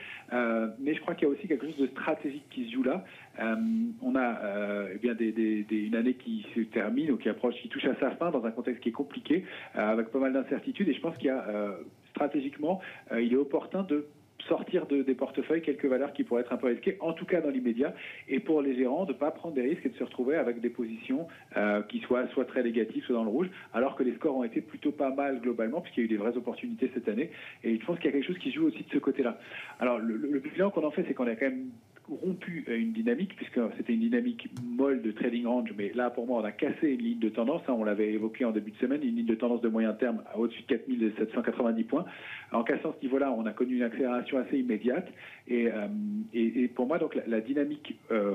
[0.78, 3.04] mais je crois qu'il y a aussi quelque chose de stratégique qui se joue là.
[3.38, 7.94] on a eh bien une année qui se termine ou qui approche, qui touche à
[7.96, 9.44] sa fin dans un contexte qui est compliqué,
[9.74, 11.76] avec pas mal d'incertitudes, et je pense qu'il y a
[12.10, 12.80] stratégiquement,
[13.12, 14.06] il est opportun de
[14.42, 17.40] sortir de, des portefeuilles quelques valeurs qui pourraient être un peu risquées, en tout cas
[17.40, 17.94] dans l'immédiat,
[18.28, 20.60] et pour les gérants de ne pas prendre des risques et de se retrouver avec
[20.60, 21.26] des positions
[21.56, 24.44] euh, qui soient soit très négatives, soit dans le rouge, alors que les scores ont
[24.44, 27.30] été plutôt pas mal globalement, puisqu'il y a eu des vraies opportunités cette année,
[27.64, 29.38] et je pense qu'il y a quelque chose qui joue aussi de ce côté-là.
[29.78, 31.70] Alors le, bilan qu'on en fait, c'est qu'on a quand même
[32.10, 36.40] rompu une dynamique, puisque c'était une dynamique molle de trading range, mais là, pour moi,
[36.40, 39.02] on a cassé une ligne de tendance, hein, on l'avait évoqué en début de semaine,
[39.02, 42.04] une ligne de tendance de moyen terme à au-dessus de 4790 points.
[42.52, 45.08] En cassant ce niveau-là, on a connu une accélération assez immédiate,
[45.48, 45.88] et, euh,
[46.32, 48.34] et, pour moi, donc, la, dynamique euh,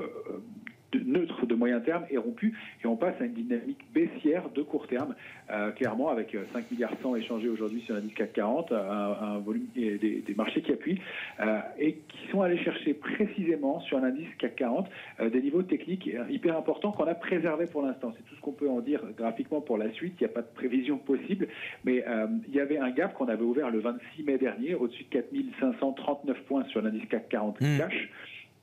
[1.04, 4.86] neutre de moyen terme est rompu et on passe à une dynamique baissière de court
[4.86, 5.14] terme,
[5.50, 9.66] euh, clairement avec 5 euh, milliards 100 échangés aujourd'hui sur l'indice CAC 40, un, volume
[9.74, 11.00] des, des, marchés qui appuient
[11.40, 14.88] euh, et qui sont allés chercher précisément sur l'indice CAC 40
[15.32, 18.12] des niveaux techniques hyper importants qu'on a préservés pour l'instant.
[18.16, 20.14] C'est tout ce qu'on peut en dire graphiquement pour la suite.
[20.20, 21.48] Il n'y a pas de prévision possible,
[21.84, 22.04] mais
[22.48, 26.42] il y avait un gap qu'on avait ouvert le 26 mai dernier au-dessus de 4539
[26.44, 27.78] points sur l'indice CAC 40 mmh.
[27.78, 28.08] cash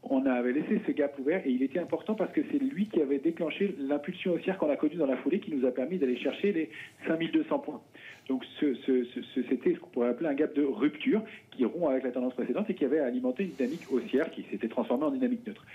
[0.09, 3.01] on avait laissé ce gap ouvert et il était important parce que c'est lui qui
[3.01, 6.17] avait déclenché l'impulsion haussière qu'on a connue dans la foulée qui nous a permis d'aller
[6.17, 6.69] chercher les
[7.07, 7.81] 5200 points.
[8.27, 12.33] Donc c'était ce qu'on pourrait appeler un gap de rupture qui rompt avec la tendance
[12.33, 15.65] précédente et qui avait alimenté une dynamique haussière qui s'était transformée en dynamique neutre.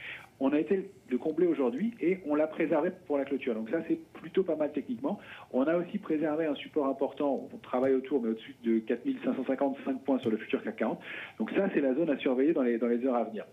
[0.41, 3.55] On a été le combler aujourd'hui et on l'a préservé pour la clôture.
[3.55, 5.19] Donc ça c'est plutôt pas mal techniquement.
[5.53, 10.19] On a aussi préservé un support important, on travaille autour mais au-dessus de 4555 points
[10.19, 11.01] sur le futur CAC 40.
[11.39, 13.45] Donc ça c'est la zone à surveiller dans les heures à venir.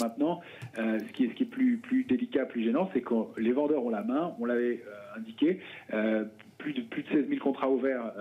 [0.00, 0.40] Maintenant,
[0.78, 3.52] euh, ce, qui est, ce qui est plus, plus délicat, plus gênant, c'est que les
[3.52, 5.60] vendeurs ont la main, on l'avait euh, indiqué,
[5.94, 6.24] euh,
[6.58, 8.12] plus, de, plus de 16 000 contrats ouverts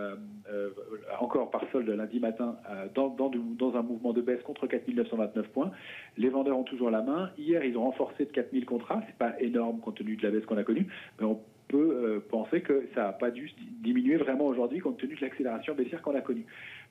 [1.20, 2.58] encore par solde lundi matin
[2.94, 5.72] dans, un mouvement de baisse contre 4 929 points.
[6.18, 7.32] Les vendeurs ont toujours la main.
[7.38, 9.02] Hier, ils ont renforcé de 4 000 contrats.
[9.08, 10.88] C'est pas énorme compte tenu de la baisse qu'on a connue,
[11.20, 13.52] mais on peut penser que ça n'a pas dû
[13.82, 16.46] diminuer vraiment aujourd'hui compte tenu de l'accélération baissière qu'on a connue.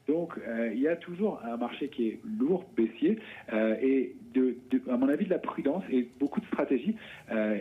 [0.08, 3.18] Donc, euh, il y a toujours un marché qui est lourd, baissier,
[3.52, 4.56] euh, et de,
[4.90, 6.94] à mon avis, de la prudence et beaucoup de stratégie,
[7.32, 7.56] euh,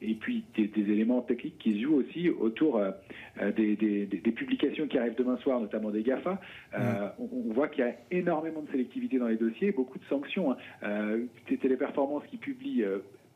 [0.00, 2.82] et, puis des, éléments techniques qui se jouent aussi autour
[3.56, 6.40] des, publications qui arrivent demain soir, notamment des GAFA.
[6.76, 6.78] Mm.
[7.18, 10.56] On, voit qu'il y a énormément de sélectivité dans les dossiers, beaucoup de sanctions.
[10.82, 11.18] Hein.
[11.60, 12.84] Téléperformance qui publie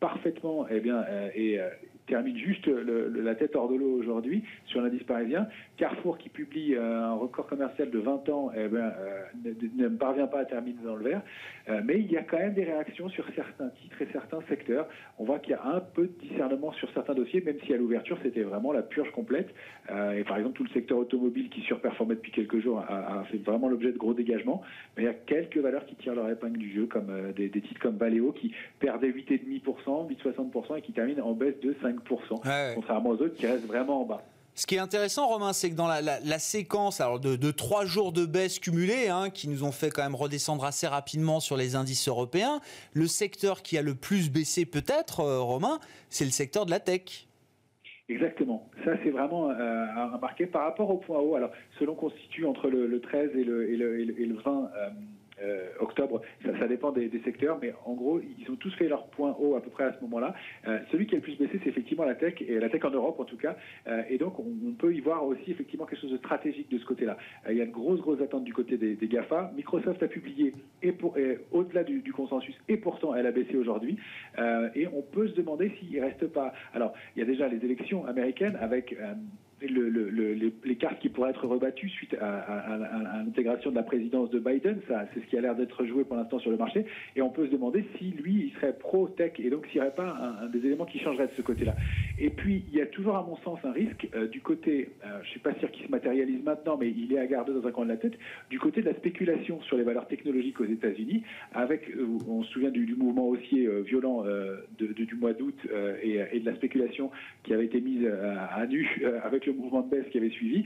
[0.00, 1.58] parfaitement eh bien, et
[2.06, 5.48] termine juste la tête hors de l'eau aujourd'hui sur l'indice parisien.
[5.80, 10.26] Carrefour qui publie euh, un record commercial de 20 ans eh ben, euh, ne, parvient
[10.26, 11.22] pas à terminer dans le vert.
[11.70, 14.86] Euh, mais il y a quand même des réactions sur certains titres et certains secteurs.
[15.18, 17.78] On voit qu'il y a un peu de discernement sur certains dossiers, même si à
[17.78, 19.48] l'ouverture c'était vraiment la purge complète.
[19.88, 23.70] et par exemple tout le secteur automobile qui surperformait depuis quelques jours a, fait vraiment
[23.70, 24.60] l'objet de gros dégagements.
[24.96, 27.80] Mais il y a quelques valeurs qui tirent leur épingle du jeu, comme des, titres
[27.80, 33.22] comme Valeo qui perdaient 8,5%, 8,60% et qui terminent en baisse de 5% contrairement aux
[33.22, 34.29] autres qui restent vraiment en bas.
[34.54, 38.58] Ce qui est intéressant, Romain, c'est que dans la, séquence de, trois jours de baisse
[38.58, 42.60] cumulée, hein, qui nous ont fait quand même redescendre assez rapidement sur les indices européens,
[42.92, 45.78] le secteur qui a le plus baissé peut-être, euh, Romain,
[46.08, 47.26] c'est le secteur de la tech.
[48.10, 48.68] Exactement.
[48.84, 51.36] Ça, c'est vraiment euh, à remarquer par rapport au point haut.
[51.36, 54.90] Alors, selon qu'on situe entre le, 13 et le, et le, 20 euh,
[55.78, 56.22] octobre.
[56.44, 59.60] Ça, dépend des, secteurs, mais en gros, ils ont tous fait leur point haut à
[59.60, 60.34] peu près à ce moment-là.
[60.66, 62.90] Euh, celui qui a le plus baissé, c'est effectivement la tech, et la tech en
[62.90, 63.56] Europe en tout cas.
[63.86, 66.84] Euh, et donc, on, peut y voir aussi effectivement quelque chose de stratégique de ce
[66.86, 67.18] côté-là.
[67.50, 69.52] il y a de grosses, grosses attentes du côté des, GAFA.
[69.56, 70.54] Microsoft a publié
[71.50, 73.98] au-delà du, consensus, et pourtant elle a baissé aujourd'hui.
[74.74, 76.52] et on peut se demander s'il ne reste pas.
[76.72, 78.96] Alors, il y a déjà les élections américaines avec
[79.60, 82.78] les, cartes qui pourraient être rebattues suite à,
[83.24, 86.38] l'intégration de la présidence de Biden, c'est ce qui a l'air d'être joué pour l'instant
[86.38, 86.86] sur le marché.
[87.16, 89.94] Et on peut se demander si lui, il serait pro-tech et donc s'il n'y aurait
[89.94, 91.74] pas un, des éléments qui changerait de ce côté-là.
[92.18, 95.18] Et puis, il y a toujours, à mon sens, un risque euh, du côté, euh,
[95.22, 97.66] je ne suis pas sûr qu'il se matérialise maintenant, mais il est à garder dans
[97.66, 98.14] un coin de la tête,
[98.48, 102.50] du côté de la spéculation sur les valeurs technologiques aux États-Unis, avec, euh, on se
[102.50, 104.24] souvient du, mouvement haussier violent
[104.78, 105.56] du mois d'août
[106.02, 107.10] et, de la spéculation
[107.44, 110.64] qui avait été mise à, nu avec le mouvement de baisse qui avait suivi,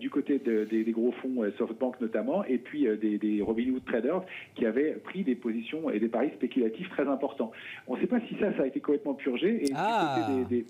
[0.00, 4.22] du côté des, gros fonds SoftBank notamment, et puis des, des Robinhood traders
[4.54, 7.52] qui avaient pris des positions et des paris spéculatifs très importants.
[7.86, 9.64] On ne sait pas si ça, ça a été complètement purgé.
[9.64, 10.16] Et ah.
[10.16, 10.64] du côté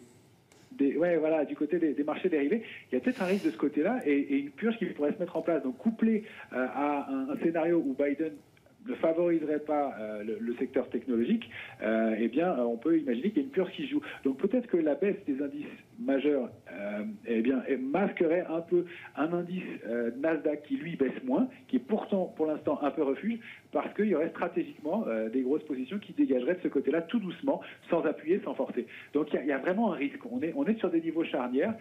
[0.78, 3.50] des, ouais, voilà, du côté des, marchés dérivés, il y a peut-être un risque de
[3.50, 5.62] ce côté-là et, une purge qui pourrait se mettre en place.
[5.62, 8.32] Donc, couplé euh, à un, scénario où Biden
[8.86, 11.50] ne favoriserait pas euh, le, secteur technologique,
[11.82, 14.00] euh, eh bien, on peut imaginer qu'il y a une purge qui joue.
[14.24, 15.66] Donc peut-être que la baisse des indices
[15.98, 18.84] majeurs, euh, eh bien, masquerait un peu
[19.16, 19.64] un indice
[20.16, 23.38] Nasdaq qui lui baisse moins, qui est pourtant pour l'instant un peu refuge,
[23.72, 27.60] parce qu'il y aurait stratégiquement des grosses positions qui dégageraient de ce côté-là tout doucement,
[27.90, 28.86] sans appuyer, sans forcer.
[29.12, 30.20] Donc il y, y, a vraiment un risque.
[30.30, 31.74] On est, on est sur des niveaux charnières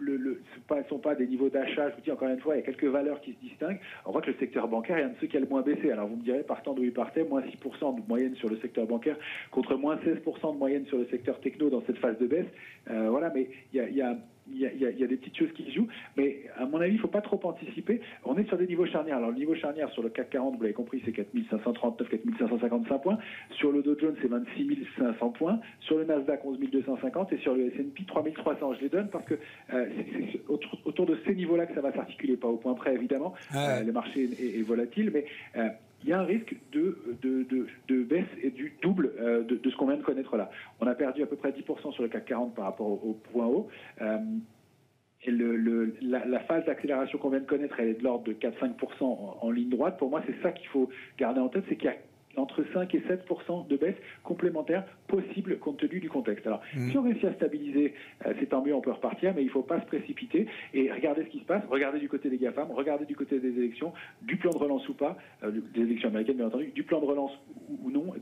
[0.00, 2.62] le, ne sont pas des niveaux d'achat, je vous dis encore une fois, il y
[2.62, 3.80] a quelques valeurs qui se distinguent.
[4.06, 5.90] On voit que le secteur bancaire est un de ceux qui a le moins baissé.
[5.90, 8.86] Alors vous me direz, partant d'où il partait, moins 6% de moyenne sur le secteur
[8.86, 9.16] bancaire
[9.50, 12.46] contre moins 16% de moyenne sur le secteur techno dans cette phase de baisse.
[12.90, 14.16] Euh, voilà, mais il y a
[14.50, 17.00] il y, a, des petites choses qui se jouent, mais à mon avis, il ne
[17.00, 18.00] faut pas trop anticiper.
[18.24, 19.18] On est sur des niveaux charnières.
[19.18, 23.18] Alors, le niveau charnière sur le CAC 40, vous l'avez compris, c'est 4539, 4555 points.
[23.52, 25.60] Sur le Dow Jones, c'est 26 500 points.
[25.80, 27.32] Sur le Nasdaq, 11 250.
[27.32, 28.74] Et sur le S&P, 3300.
[28.74, 29.34] Je les donne parce que
[29.72, 29.86] euh,
[30.32, 32.36] c'est autour, de ces niveaux-là que ça va s'articuler.
[32.36, 33.34] Pas au point près, évidemment.
[33.54, 35.24] Euh, le marché est, volatile, mais
[35.56, 35.68] euh,
[36.02, 39.86] il y a un risque de, de, baisse et du double euh, de, ce qu'on
[39.86, 40.50] vient de connaître là.
[40.80, 43.46] On a perdu à peu près 10% sur le CAC 40 par rapport au, point
[43.46, 43.68] haut.
[44.00, 44.18] Euh,
[45.24, 49.38] et la, phase d'accélération qu'on vient de connaître, elle est de l'ordre de 4-5% en,
[49.40, 49.98] en, ligne droite.
[49.98, 50.88] Pour moi, c'est ça qu'il faut
[51.18, 51.96] garder en tête, c'est qu'il y a
[52.36, 53.26] entre 5 et 7
[53.68, 56.46] de baisse complémentaire possible compte tenu du contexte.
[56.46, 56.90] Alors, mmh.
[56.90, 57.94] si on réussit à stabiliser,
[58.26, 60.92] euh, c'est tant mieux, on peut repartir, mais il ne faut pas se précipiter et
[60.92, 63.92] regarder ce qui se passe, regarder du côté des GAFAM, regarder du côté des élections,
[64.22, 67.06] du plan de relance ou pas, euh, des élections américaines bien entendu, du plan de
[67.06, 67.32] relance
[67.82, 68.14] ou, non,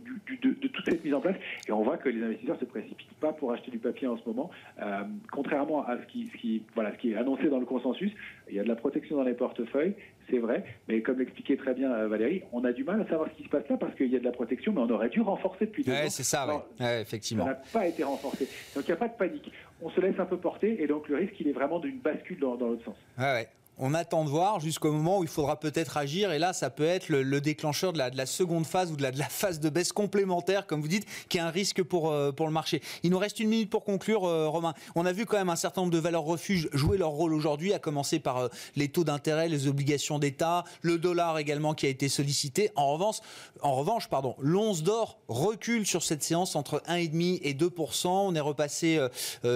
[0.42, 1.36] de, toute cette mise en place.
[1.68, 4.16] Et on voit que les investisseurs ne se précipitent pas pour acheter du papier en
[4.16, 4.50] ce moment,
[4.80, 5.02] euh,
[5.32, 8.12] contrairement à ce qui, ce qui, voilà, ce qui est annoncé dans le consensus.
[8.48, 9.94] Il y a de la protection dans les portefeuilles,
[10.30, 13.28] c'est vrai, mais comme l'expliquait très bien euh, Valérie, on a du mal à savoir
[13.30, 15.08] ce qui se passe là parce qu'il y a de la protection, mais on aurait
[15.08, 16.46] dû renforcer depuis deux ouais, c'est ça,
[16.80, 17.02] ouais.
[17.02, 17.44] effectivement.
[17.44, 18.48] Ça n'a pas été renforcé.
[18.74, 19.52] Donc il n'y a pas de panique.
[19.82, 22.38] On se laisse un peu porter et donc le risque, il est vraiment d'une bascule
[22.38, 22.96] dans, dans l'autre sens.
[23.18, 23.48] Ouais,
[23.78, 26.32] on attend de voir jusqu'au moment où il faudra peut-être agir.
[26.32, 29.60] Et là, ça peut être le, déclencheur de la, seconde phase ou de la, phase
[29.60, 32.80] de baisse complémentaire, comme vous dites, qui est un risque pour, euh, le marché.
[33.02, 34.74] Il nous reste une minute pour conclure, euh, Romain.
[34.94, 37.72] On a vu quand même un certain nombre de valeurs refuges jouer leur rôle aujourd'hui,
[37.72, 41.88] à commencer par euh, les taux d'intérêt, les obligations d'État, le dollar également qui a
[41.88, 42.70] été sollicité.
[42.76, 43.16] En revanche,
[43.62, 48.40] en revanche pardon, l'once d'or recule sur cette séance entre 1,5 et 2% On est
[48.40, 49.04] repassé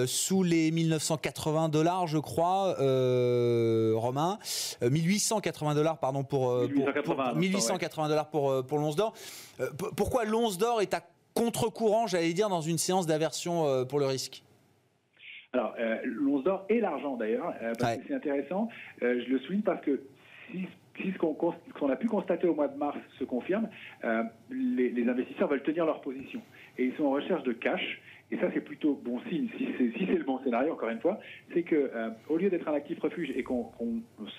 [0.05, 2.75] sous les 1980 dollars, je crois.
[4.11, 6.53] 1880 euh, dollars pardon pour,
[7.35, 9.13] 1880 euh, dollars pour, euh, pour l'once d'or.
[9.97, 11.01] pourquoi l'once d'or est à
[11.33, 14.43] contre-courant, j'allais dire, dans une séance d'aversion pour le risque?
[15.53, 18.67] Alors, l'once d'or et l'argent d'ailleurs, parce que c'est intéressant.
[19.01, 20.01] je le souligne parce que
[20.51, 23.69] si, ce qu'on a pu constater au mois de mars se confirme,
[24.49, 26.41] les, les, investisseurs veulent tenir leur position.
[26.77, 28.01] Et ils sont en recherche de cash
[28.31, 31.19] et ça c'est plutôt bon signe, si c'est le bon scénario, encore une fois,
[31.53, 33.71] c'est que euh, au lieu d'être un actif refuge et qu'on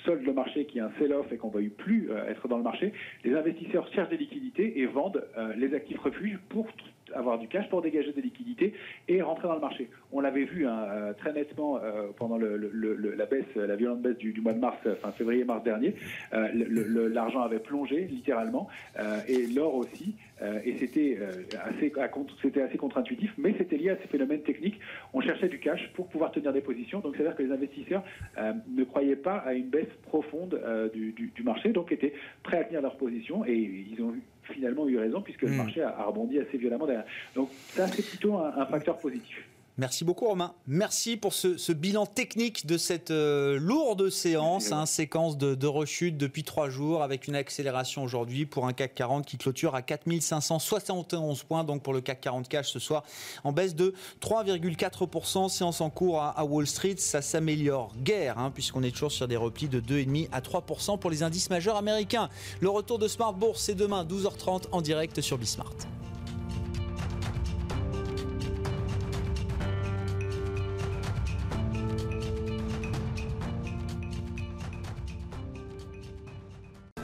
[0.04, 2.56] solde le marché, qui est un sell-off et qu'on ne veuille plus euh, être dans
[2.56, 2.92] le marché,
[3.24, 6.66] les investisseurs cherchent des liquidités et vendent euh, les actifs refuges pour
[7.14, 8.74] avoir du cash pour dégager des liquidités
[9.08, 9.88] et rentrer dans le marché.
[10.12, 11.80] On l'avait vu hein, très nettement
[12.16, 15.94] pendant la baisse, la violente baisse du, mois de mars, enfin février-mars dernier.
[16.32, 18.68] L'argent avait plongé littéralement
[19.28, 20.14] et l'or aussi.
[20.64, 21.18] et c'était
[21.64, 21.90] assez,
[22.76, 24.78] contre-intuitif, mais c'était lié à ces phénomènes techniques.
[25.12, 27.00] On cherchait du cash pour pouvoir tenir des positions.
[27.00, 28.02] Donc, c'est-à-dire que les investisseurs
[28.38, 32.64] euh, ne croyaient pas à une baisse profonde euh, du, marché, donc étaient prêts à
[32.64, 35.56] tenir leur position et ils ont finalement eu raison puisque le hmm.
[35.56, 37.06] marché a, rebondi assez violemment derrière.
[37.34, 39.44] Donc, ça, c'est plutôt un facteur positif.
[39.78, 40.52] Merci beaucoup Romain.
[40.66, 46.44] Merci pour ce, bilan technique de cette euh, lourde séance, hein, séquence de, rechute depuis
[46.44, 51.64] trois jours avec une accélération aujourd'hui pour un CAC 40 qui clôture à 4571 points.
[51.64, 53.02] Donc pour le CAC 40 cash ce soir
[53.44, 55.48] en baisse de 3,4%.
[55.48, 59.36] Séance en cours à, Wall Street, ça s'améliore guère hein, puisqu'on est toujours sur des
[59.38, 62.28] replis de 2,5 à 3% pour les indices majeurs américains.
[62.60, 65.72] Le retour de Smart Bourse c'est demain 12h30 en direct sur Bismart.